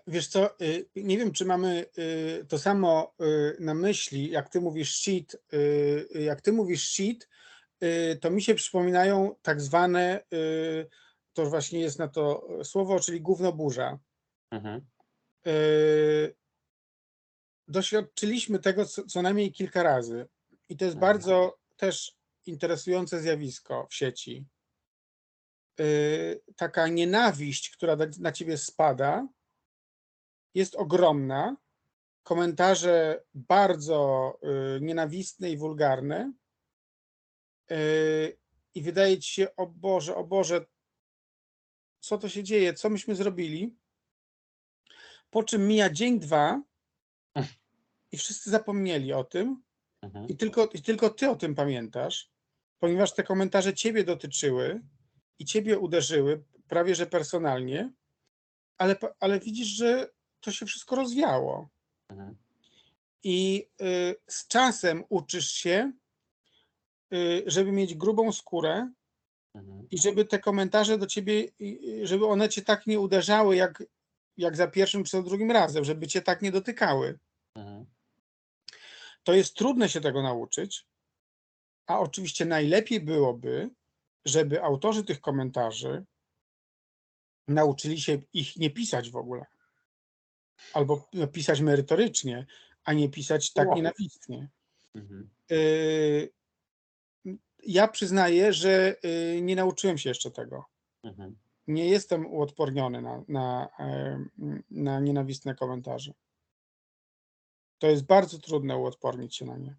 [0.07, 4.61] Wiesz co, y, nie wiem, czy mamy y, to samo y, na myśli, jak ty
[4.61, 5.37] mówisz shit,
[6.14, 7.29] jak ty mówisz shit,
[8.20, 10.25] to mi się przypominają tak zwane,
[11.33, 13.99] to właśnie jest na to słowo, czyli gówno burza.
[14.51, 14.81] Mhm.
[17.68, 20.27] doświadczyliśmy tego co, co najmniej kilka razy.
[20.68, 21.12] I to jest Mhm.
[21.12, 22.16] bardzo też
[22.47, 24.45] interesujące zjawisko w sieci.
[25.80, 29.28] Y, taka nienawiść, która na, na ciebie spada,
[30.55, 31.57] jest ogromna.
[32.22, 34.32] Komentarze bardzo
[34.76, 36.32] y, nienawistne i wulgarne.
[37.70, 38.38] Y,
[38.74, 40.66] I wydaje ci się, o Boże, o Boże,
[42.01, 43.76] co to się dzieje, co myśmy zrobili?
[45.30, 46.62] Po czym mija dzień, dwa
[48.12, 49.64] i wszyscy zapomnieli o tym
[50.05, 50.28] Mhm.
[50.28, 52.30] i tylko, i tylko ty o tym pamiętasz,
[52.85, 54.80] ponieważ te komentarze ciebie dotyczyły
[55.39, 57.93] i ciebie uderzyły prawie że personalnie,
[58.78, 60.11] ale, ale widzisz, że
[60.41, 61.68] to się wszystko rozwiało.
[62.09, 62.37] Mhm.
[63.22, 65.93] I y, z czasem uczysz się,
[67.14, 68.93] y, żeby mieć grubą skórę
[69.55, 69.87] Mhm.
[69.91, 73.82] i żeby te komentarze do ciebie, i żeby one cię tak nie uderzały jak,
[74.37, 77.18] jak za pierwszym czy za drugim razem, żeby cię tak nie dotykały.
[77.55, 77.87] Mhm.
[79.22, 80.87] To jest trudne się tego nauczyć,
[81.87, 83.70] a oczywiście najlepiej byłoby,
[84.24, 86.05] żeby autorzy tych komentarzy
[87.49, 89.47] nauczyli się ich nie pisać w ogóle.
[90.72, 92.47] Albo no, pisać merytorycznie,
[92.85, 93.76] a nie pisać tak Wow.
[93.76, 94.49] nienawistnie.
[94.95, 95.30] Mhm.
[95.51, 96.32] Yy,
[97.66, 100.64] Ja przyznaję, że yy, nie nauczyłem się jeszcze tego.
[101.03, 101.37] Mhm.
[101.66, 104.30] Nie jestem uodporniony na, na, em,
[104.70, 106.12] na nienawistne komentarze.
[107.78, 109.76] To jest bardzo trudne uodpornić się na nie.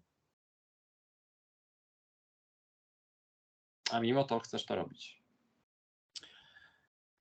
[3.90, 5.22] A mimo to chcesz to robić.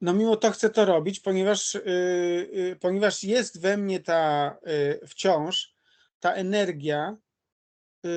[0.01, 5.07] No mimo to chcę to robić, ponieważ, yy, yy, ponieważ jest we mnie ta yy,
[5.07, 5.75] wciąż
[6.19, 7.17] ta energia
[8.03, 8.11] yy,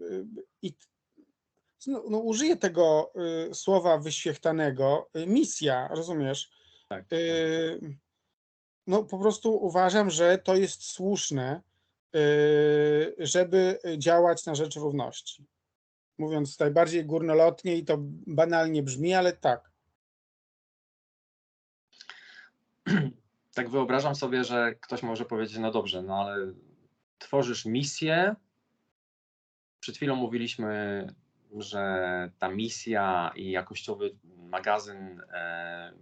[0.00, 0.26] yy,
[0.62, 0.74] i
[1.86, 3.12] no, no, użyję tego
[3.52, 6.50] słowa wyświechtanego, misja, rozumiesz?
[6.88, 7.04] Tak.
[8.86, 11.62] No po prostu uważam, że to jest słuszne,
[13.18, 15.46] żeby działać na rzecz równości.
[16.18, 17.96] Mówiąc najbardziej górnolotnie i to
[18.26, 19.70] banalnie brzmi, ale tak.
[23.54, 26.52] tak wyobrażam sobie, że ktoś może powiedzieć, no dobrze, no ale
[27.18, 28.34] tworzysz misję.
[29.80, 31.06] Przed chwilą mówiliśmy,
[31.56, 35.92] że ta misja i jakościowy magazyn e,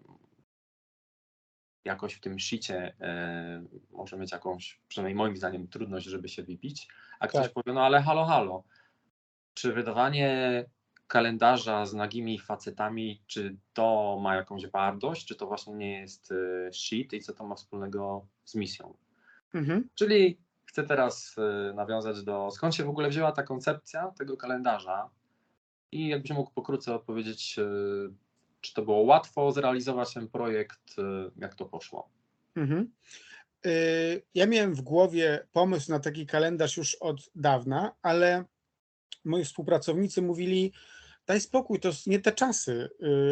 [1.84, 6.88] jakoś w tym shicie e, może mieć jakąś, przynajmniej moim zdaniem, trudność, żeby się wybić.
[7.20, 7.52] A ktoś Tak.
[7.52, 8.64] powie, no ale halo, halo.
[9.54, 10.64] Czy wydawanie
[11.06, 16.72] kalendarza z nagimi facetami, czy to ma jakąś wartość, czy to właśnie nie jest e,
[16.72, 18.94] shit i co to ma wspólnego z misją?
[19.54, 19.88] Mhm.
[19.94, 25.10] Czyli chcę teraz e, nawiązać do skąd się w ogóle wzięła ta koncepcja tego kalendarza
[25.92, 27.64] i jakbyś mógł pokrótce odpowiedzieć, e,
[28.60, 30.96] czy to było łatwo zrealizować ten projekt,
[31.36, 32.08] jak to poszło?
[32.56, 32.92] Mhm.
[33.66, 38.44] y, ja miałem w głowie pomysł na taki kalendarz już od dawna, ale
[39.24, 40.72] moi współpracownicy mówili,
[41.26, 42.90] daj spokój, to nie te czasy,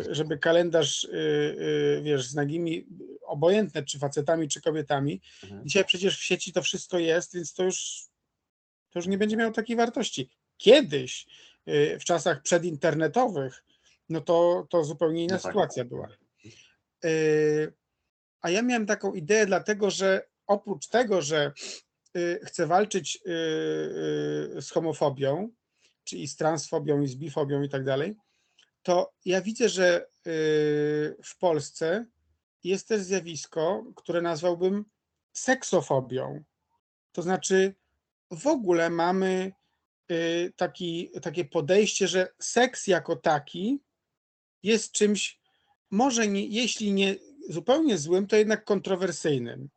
[0.09, 1.09] y, żeby kalendarz, y,
[1.99, 2.87] y, wiesz, z nagimi,
[3.27, 5.21] obojętne czy facetami, czy kobietami.
[5.43, 5.67] Mhm.
[5.67, 8.07] Dzisiaj przecież w sieci to wszystko jest, więc to już,
[8.91, 10.31] to już nie będzie miało takiej wartości.
[10.57, 11.27] Kiedyś,
[12.01, 13.65] w czasach przedinternetowych,
[14.09, 15.53] no to, to zupełnie inna No tak.
[15.53, 16.09] sytuacja była.
[18.41, 21.53] A ja miałem taką ideę, dlatego że oprócz tego, że
[22.45, 23.21] chcę walczyć
[24.61, 25.51] z homofobią,
[26.05, 28.17] czyli z transfobią i z bifobią i tak dalej,
[28.83, 32.07] to ja widzę, że y, w Polsce
[32.65, 34.85] jest też zjawisko, które nazwałbym
[35.33, 36.45] seksofobią.
[37.13, 37.75] To znaczy,
[38.31, 39.53] w ogóle mamy
[40.11, 43.81] y, taki, takie podejście, że seks jako taki
[44.63, 45.41] jest czymś,
[45.91, 47.17] może nie, jeśli nie
[47.49, 49.69] zupełnie złym, to jednak kontrowersyjnym,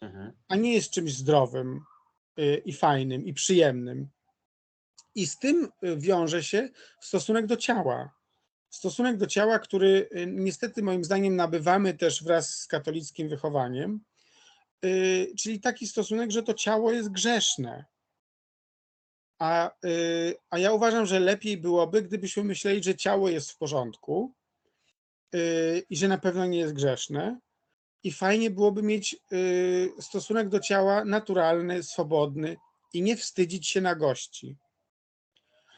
[0.00, 0.32] Mhm.
[0.48, 1.80] a nie jest czymś zdrowym
[2.38, 4.08] y, i fajnym i przyjemnym.
[5.14, 6.68] I z tym y, wiąże się
[7.00, 8.14] stosunek do ciała.
[8.70, 14.00] Stosunek do ciała, który y, niestety moim zdaniem nabywamy też wraz z katolickim wychowaniem,
[14.84, 17.84] y, czyli taki stosunek, że to ciało jest grzeszne.
[19.38, 19.70] A,
[20.50, 24.34] a ja uważam, że lepiej byłoby, gdybyśmy myśleli, że ciało jest w porządku
[25.90, 27.40] i że na pewno nie jest grzeszne.
[28.02, 29.16] I fajnie byłoby mieć
[30.00, 32.56] stosunek do ciała naturalny, swobodny
[32.92, 34.56] i nie wstydzić się na gości.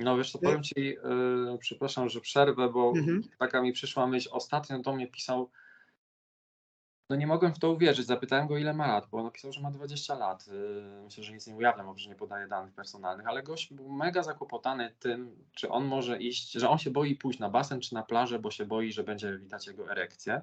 [0.01, 3.23] No wiesz co, powiem Ci, yy, przepraszam, że przerwę, bo Mhm.
[3.39, 5.51] taka mi przyszła myśl, ostatnio do mnie pisał,
[7.11, 9.71] no nie mogłem w to uwierzyć, zapytałem go ile ma lat, bo napisał, że ma
[9.71, 13.43] 20 lat, yy, myślę, że nic nie ujawniam, bo że nie podaje danych personalnych, ale
[13.43, 17.51] gość był mega zakłopotany tym, czy on może iść, że on się boi pójść na
[17.51, 20.43] basen czy na plażę, bo się boi, że będzie witać jego erekcję.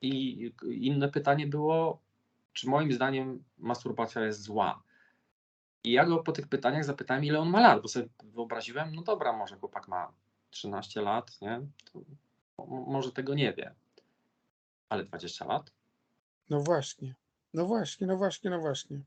[0.00, 2.00] I inne pytanie było,
[2.52, 4.82] czy moim zdaniem masturbacja jest zła.
[5.84, 9.02] I ja go po tych pytaniach zapytałem, ile on ma lat, bo sobie wyobraziłem, no
[9.02, 10.12] dobra, może chłopak ma
[10.50, 11.60] 13 lat, nie?
[11.92, 12.00] To
[12.66, 13.74] mo- może tego nie wie.
[14.88, 15.72] Ale 20 lat?
[16.50, 17.14] No właśnie,
[17.54, 19.00] no właśnie, no właśnie, no właśnie.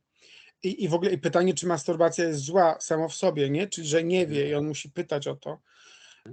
[0.63, 3.67] I, I w ogóle i pytanie, czy masturbacja jest zła samo w sobie, nie?
[3.67, 5.59] Czyli, że nie wie i on musi pytać o to.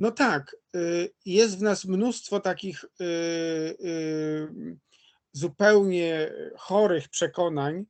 [0.00, 4.76] No tak, y, jest w nas mnóstwo takich y, y,
[5.32, 7.84] zupełnie chorych przekonań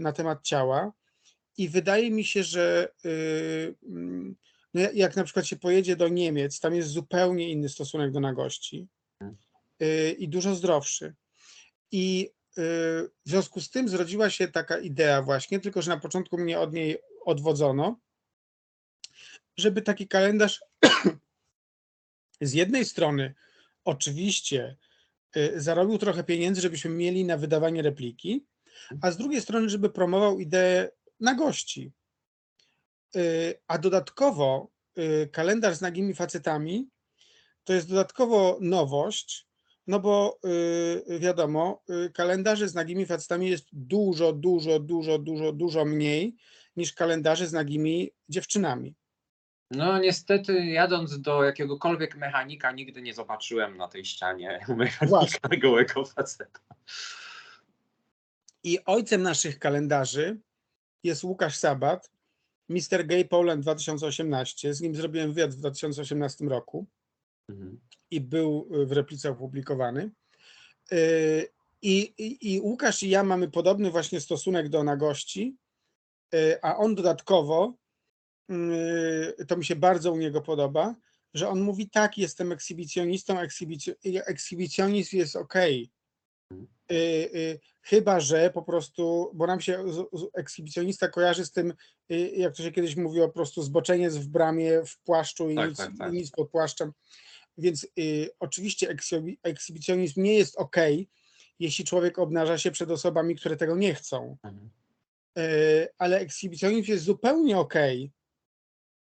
[0.00, 0.92] na temat ciała
[1.56, 4.36] i wydaje mi się, że y, mm,
[4.74, 8.88] no jak- na przykład się pojedzie do Niemiec, tam jest zupełnie inny stosunek do nagości
[9.82, 11.14] y, i dużo zdrowszy.
[11.92, 12.62] I y,
[13.26, 16.72] w związku z tym zrodziła się taka idea właśnie, tylko że na początku mnie od
[16.72, 18.00] niej odwodzono,
[19.56, 20.64] żeby taki kalendarz
[22.40, 23.34] z jednej strony
[23.84, 24.76] oczywiście
[25.56, 28.44] zarobił trochę pieniędzy, żebyśmy mieli na wydawanie repliki,
[29.00, 30.90] a z drugiej strony, żeby promował ideę
[31.20, 31.92] na gości.
[33.16, 36.88] Y, A dodatkowo y, kalendarz z nagimi facetami
[37.64, 39.46] to jest dodatkowo nowość,
[39.86, 40.38] no bo
[41.10, 41.82] y, wiadomo,
[42.14, 46.34] kalendarzy z nagimi facetami jest dużo, dużo, dużo, dużo, dużo mniej
[46.76, 48.94] niż kalendarzy z nagimi dziewczynami.
[49.70, 55.58] No niestety jadąc do jakiegokolwiek mechanika nigdy nie zobaczyłem na tej ścianie mechanika Właśnie.
[55.58, 56.60] gołego faceta.
[58.64, 60.40] I ojcem naszych kalendarzy
[61.04, 62.10] jest Łukasz Sabat,
[62.68, 63.06] Mr.
[63.06, 64.74] Gay Poland 2018.
[64.74, 66.86] Z nim zrobiłem wywiad w 2018 roku.
[67.48, 67.80] Mhm.
[68.10, 70.10] i był y, w replice opublikowany.
[70.92, 71.48] Y,
[71.82, 75.56] I, i, I Łukasz i ja mamy podobny właśnie stosunek do nagości,
[76.34, 77.74] y, a on dodatkowo,
[79.48, 80.94] to mi się bardzo u niego podoba,
[81.34, 83.94] że on mówi tak, jestem ekshibicjonistą, ekshibic-
[84.26, 85.54] ekshibicjonizm jest ok.
[87.82, 89.84] Chyba, że po prostu, bo nam się
[90.34, 91.74] ekshibicjonista kojarzy z tym,
[92.12, 95.68] y, jak to się kiedyś mówiło, po prostu zboczeniec w bramie, w płaszczu i Tak,
[95.68, 96.12] nic, tak, tak.
[96.12, 96.92] i nic pod płaszczem.
[97.58, 100.76] Więc y, oczywiście ekshibicjonizm ekshibicjonizm nie jest ok,
[101.58, 104.36] jeśli człowiek obnaża się przed osobami, które tego nie chcą.
[104.42, 104.70] Mhm.
[105.38, 107.74] Y, ale ekshibicjonizm jest zupełnie ok,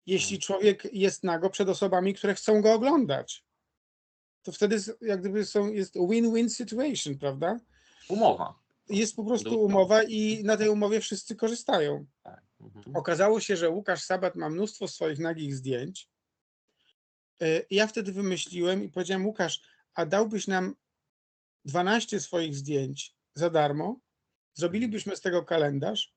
[0.06, 0.40] jeśli Mhm.
[0.40, 3.44] człowiek jest nago przed osobami, które chcą go oglądać.
[4.48, 7.60] To wtedy jak gdyby są, jest win-win situation, prawda?
[8.08, 8.54] Umowa.
[8.90, 12.06] Jest po prostu umowa i na tej umowie wszyscy korzystają.
[12.22, 12.42] Tak.
[12.60, 12.96] Mhm.
[12.96, 16.08] Okazało się, że Łukasz Sabat ma mnóstwo swoich nagich zdjęć.
[17.70, 19.60] I Ja wtedy wymyśliłem i powiedziałem, Łukasz,
[19.94, 20.74] a dałbyś nam
[21.64, 24.00] 12 swoich zdjęć za darmo,
[24.54, 26.14] zrobilibyśmy z tego kalendarz.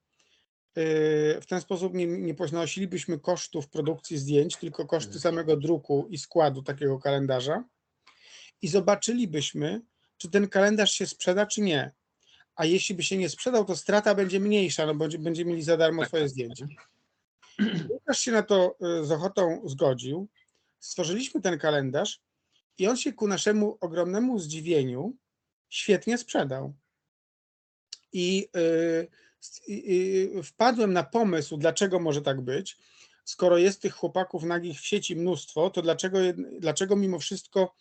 [0.78, 5.22] y, W ten sposób nie, nie ponosilibyśmy kosztów produkcji zdjęć, tylko koszty Mhm.
[5.22, 7.64] samego druku i składu takiego kalendarza.
[8.62, 9.82] I zobaczylibyśmy,
[10.18, 11.92] czy ten kalendarz się sprzeda, czy nie.
[12.56, 15.78] a jeśli by się nie sprzedał, to strata będzie mniejsza, no bo będzie- mieli za
[15.78, 16.68] darmo swoje zdjęcia.
[17.90, 20.28] Łukasz się na to y, z ochotą zgodził.
[20.80, 22.22] Stworzyliśmy ten kalendarz
[22.78, 25.16] i on się ku naszemu ogromnemu zdziwieniu
[25.70, 26.74] świetnie sprzedał.
[28.14, 29.08] I y,
[29.42, 29.74] s- y,
[30.40, 32.78] y, wpadłem na pomysł, dlaczego może tak być.
[33.26, 36.20] Skoro jest tych chłopaków nagich w sieci mnóstwo, to dlaczego,
[36.60, 37.76] dlaczego mimo wszystko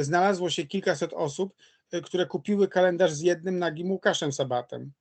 [0.00, 1.54] znalazło się kilkaset osób,
[1.94, 4.92] y, które kupiły kalendarz z jednym nagim Łukaszem Sabatem?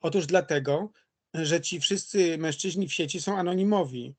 [0.00, 0.92] Otóż dlatego,
[1.34, 4.14] że ci wszyscy mężczyźni w sieci są anonimowi.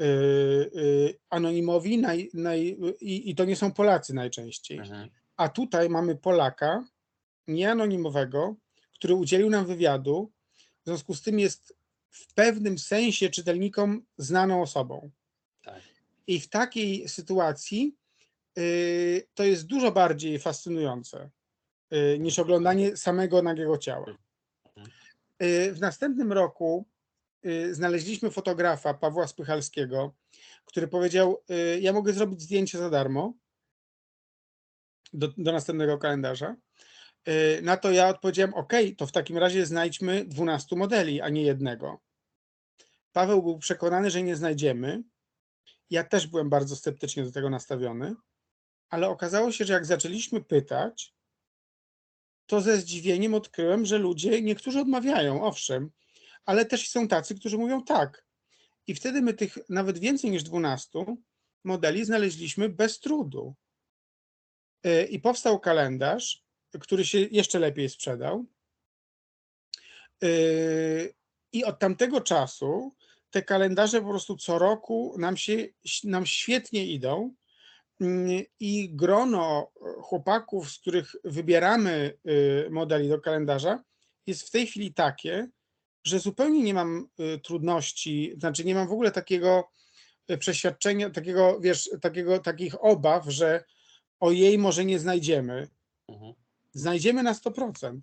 [0.00, 4.78] Y, y, Anonimowi naj, naj, i, i to nie są Polacy najczęściej.
[4.78, 5.10] Mhm.
[5.36, 6.84] A tutaj mamy Polaka,
[7.48, 8.56] nieanonimowego,
[8.94, 10.32] który udzielił nam wywiadu,
[10.82, 11.76] w związku z tym jest
[12.10, 15.10] w pewnym sensie czytelnikom znaną osobą.
[15.64, 15.82] Tak.
[16.26, 18.03] I w takiej sytuacji y,
[19.34, 21.30] to jest dużo bardziej fascynujące
[21.92, 24.06] y, niż oglądanie samego nagiego ciała.
[25.42, 26.86] Y, W następnym roku
[27.46, 30.14] y, znaleźliśmy fotografa Pawła Spychalskiego,
[30.64, 31.42] który powiedział:
[31.80, 33.34] Ja mogę zrobić zdjęcie za darmo
[35.12, 36.56] do, do następnego kalendarza.
[37.62, 42.00] Na to ja odpowiedziałem: OK, to w takim razie znajdźmy 12 modeli, a nie jednego.
[43.12, 45.02] Paweł był przekonany, że nie znajdziemy.
[45.90, 48.14] Ja też byłem bardzo sceptycznie do tego nastawiony,
[48.90, 51.14] ale okazało się, że jak zaczęliśmy pytać,
[52.46, 55.90] to ze zdziwieniem odkryłem, że ludzie, niektórzy odmawiają, owszem,
[56.44, 58.26] ale też są tacy, którzy mówią tak.
[58.86, 61.04] I wtedy my tych nawet więcej niż 12
[61.64, 63.54] modeli znaleźliśmy bez trudu.
[64.86, 66.44] Y, I powstał kalendarz,
[66.80, 68.46] który się jeszcze lepiej sprzedał.
[70.24, 71.14] Y,
[71.52, 72.94] I od tamtego czasu
[73.30, 75.66] te kalendarze po prostu co roku nam się
[76.04, 77.34] nam świetnie idą.
[78.00, 79.72] Mm, I grono
[80.02, 83.82] chłopaków, z których wybieramy y, modeli do kalendarza,
[84.26, 85.48] jest w tej chwili takie,
[86.04, 89.70] że zupełnie nie mam y, trudności, znaczy nie mam w ogóle takiego
[90.38, 93.64] przeświadczenia, takiego, wiesz, takiego, takich obaw, że
[94.20, 95.68] ojej, może nie znajdziemy.
[96.08, 96.34] Mhm.
[96.72, 97.98] Znajdziemy na 100%.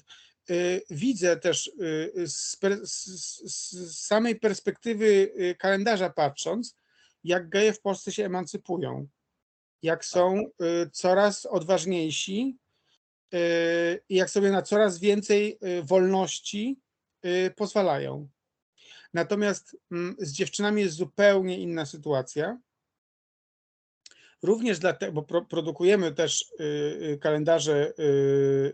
[0.49, 1.71] Y, Widzę też
[2.25, 3.03] z, z,
[3.43, 6.75] z, samej perspektywy kalendarza patrząc,
[7.23, 9.07] jak geje w Polsce się emancypują,
[9.83, 12.57] jak są y, coraz odważniejsi
[13.33, 13.37] y,
[14.09, 16.79] i jak sobie na coraz więcej y, wolności
[17.55, 18.29] pozwalają.
[19.13, 22.59] Natomiast mm, z dziewczynami jest zupełnie inna sytuacja.
[24.43, 26.45] Również dlatego, bo pro, produkujemy też
[27.19, 27.93] kalendarze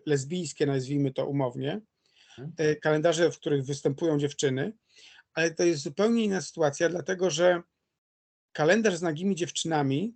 [0.06, 1.82] lesbijskie, nazwijmy to umownie,
[2.60, 4.74] y, kalendarze, w których występują dziewczyny,
[5.34, 7.62] ale to jest zupełnie inna sytuacja, dlatego że
[8.52, 10.16] kalendarz z nagimi dziewczynami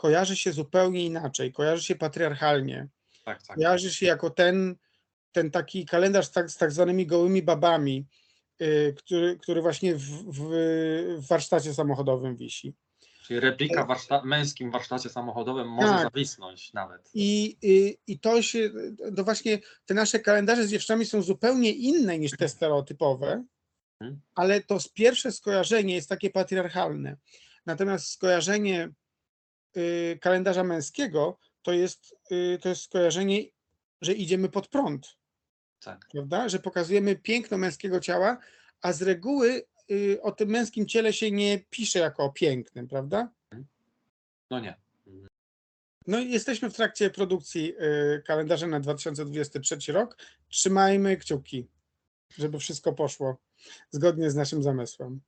[0.00, 2.88] kojarzy się zupełnie inaczej, kojarzy się patriarchalnie,
[3.24, 3.56] Tak, tak.
[3.56, 4.76] kojarzy się jako ten,
[5.32, 8.06] ten taki kalendarz z tak, z tak zwanymi gołymi babami,
[8.62, 10.38] y, który, który właśnie w, w,
[11.18, 12.74] w warsztacie samochodowym wisi.
[13.22, 16.02] Czyli replika w warszta- męskim warsztacie samochodowym może Tak.
[16.02, 17.10] zawisnąć nawet.
[17.14, 18.70] I, i, I to się,
[19.16, 23.44] to właśnie te nasze kalendarze z dziewczynami są zupełnie inne niż te stereotypowe,
[24.00, 24.20] Mhm.
[24.34, 27.16] ale to pierwsze skojarzenie jest takie patriarchalne.
[27.66, 28.92] Natomiast skojarzenie y,
[30.20, 33.42] kalendarza męskiego to jest, y, to jest skojarzenie,
[34.02, 35.16] że idziemy pod prąd,
[35.80, 36.06] Tak.
[36.12, 36.48] prawda?
[36.48, 38.38] Że pokazujemy piękno męskiego ciała,
[38.82, 43.30] a z reguły y, o tym męskim ciele się nie pisze jako o pięknym, prawda?
[44.50, 44.80] No nie.
[46.06, 50.16] No i jesteśmy w trakcie produkcji y, kalendarza na 2023 rok.
[50.48, 51.68] Trzymajmy kciuki,
[52.38, 53.36] żeby wszystko poszło
[53.90, 55.20] zgodnie z naszym zamysłem.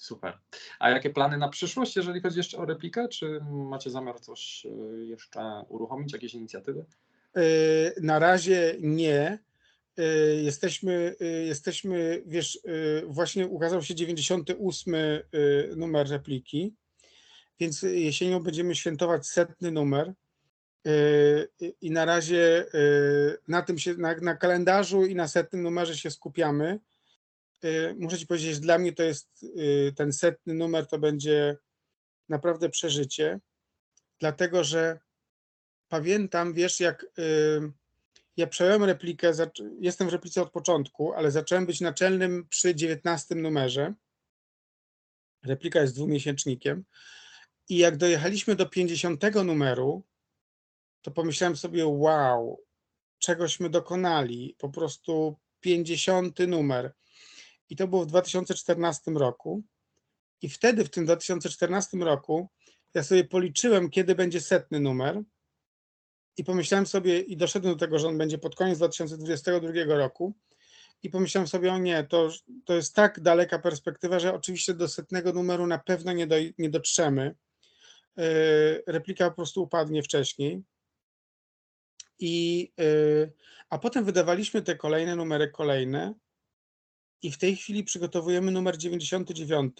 [0.00, 0.38] Super.
[0.78, 3.08] A jakie plany na przyszłość, jeżeli chodzi jeszcze o replikę?
[3.08, 6.84] Czy macie zamiar coś y, jeszcze uruchomić, jakieś inicjatywy?
[7.36, 9.38] Y, Na razie nie.
[9.98, 12.58] Y, Jesteśmy, jesteśmy, wiesz,
[13.06, 15.22] właśnie ukazał się 98 y,
[15.76, 16.74] numer repliki,
[17.60, 20.12] więc jesienią będziemy świętować setny numer.
[21.80, 22.66] I- na razie
[23.48, 26.78] na tym się, na, na kalendarzu i na setnym numerze się skupiamy.
[27.64, 31.56] Y, Muszę Ci powiedzieć, że dla mnie to jest y, ten setny numer to będzie
[32.28, 33.40] naprawdę przeżycie,
[34.18, 34.64] dlatego
[35.88, 37.72] pamiętam, wiesz, jak y,
[38.36, 39.32] ja przejąłem replikę,
[39.80, 43.94] jestem w replice od początku, ale zacząłem być naczelnym przy 19 numerze.
[45.44, 46.84] Replika jest dwumiesięcznikiem.
[47.68, 50.02] I jak dojechaliśmy do 50 numeru,
[51.02, 52.64] to pomyślałem sobie, wow,
[53.18, 54.56] czegośmy dokonali.
[54.58, 56.92] Po prostu 50 numer.
[57.70, 59.62] I to było w 2014 roku.
[60.42, 62.48] I wtedy, w tym 2014 roku,
[62.94, 65.22] ja sobie policzyłem, kiedy będzie setny numer.
[66.36, 70.34] I pomyślałem sobie, i doszedłem do tego, że on będzie pod koniec 2022 roku.
[71.02, 72.30] I pomyślałem sobie, o nie, to,
[72.64, 76.70] to jest tak daleka perspektywa, że oczywiście do setnego numeru na pewno nie, doj, nie
[76.70, 77.34] dotrzemy.
[78.16, 78.24] Yy,
[78.86, 80.62] Replika po prostu upadnie wcześniej.
[82.18, 83.32] I, yy,
[83.70, 86.14] a potem wydawaliśmy te kolejne numery, kolejne.
[87.22, 89.76] I w tej chwili przygotowujemy numer 99.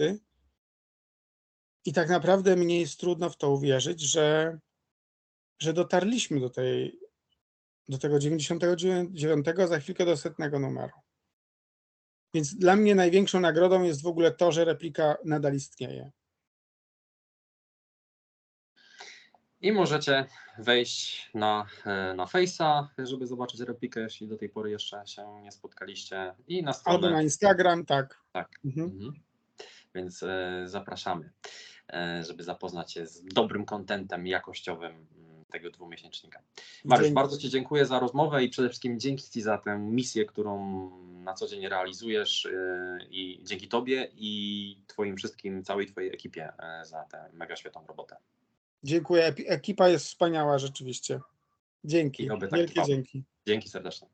[1.84, 4.58] I tak naprawdę mnie jest trudno w to uwierzyć, że,
[5.58, 7.00] że dotarliśmy do, tej,
[7.88, 10.92] do tego 99, za chwilkę do setnego numeru.
[12.34, 16.10] Więc dla mnie największą nagrodą jest w ogóle to, że replika nadal istnieje.
[19.62, 20.26] I możecie
[20.58, 25.52] wejść na, e, na Face'a, żeby zobaczyć replikę, jeśli do tej pory jeszcze się nie
[25.52, 26.34] spotkaliście.
[26.48, 26.96] I na stronę.
[26.96, 28.20] Albo na Instagram, tak.
[28.32, 28.48] Tak.
[28.64, 28.86] Mhm.
[28.86, 29.12] Mhm.
[29.94, 31.30] Więc e, zapraszamy,
[31.92, 36.42] e, żeby zapoznać się z dobrym kontentem jakościowym mm, tego dwumiesięcznika.
[36.84, 37.14] Mariusz, Dzięki.
[37.14, 41.34] bardzo Ci dziękuję za rozmowę i przede wszystkim dzięki Ci za tę misję, którą na
[41.34, 47.04] co dzień realizujesz e, i dzięki Tobie i Twoim wszystkim, całej Twojej ekipie e, za
[47.04, 48.16] tę mega świetną robotę.
[48.82, 49.26] Dziękuję.
[49.46, 51.20] Ekipa jest wspaniała rzeczywiście.
[51.84, 52.22] Dzięki.
[52.22, 52.88] I oby tak Wielkie trwało.
[52.88, 53.24] dzięki.
[53.46, 54.08] Dzięki serdecznie.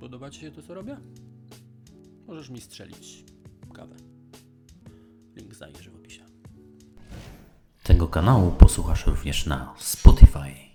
[0.00, 0.96] Podoba Ci się to, co robię?
[2.26, 3.24] Możesz mi strzelić
[3.74, 3.96] kawę.
[5.36, 6.24] Link znajdziesz w opisie.
[7.82, 10.67] Tego kanału posłuchasz również na Spotify.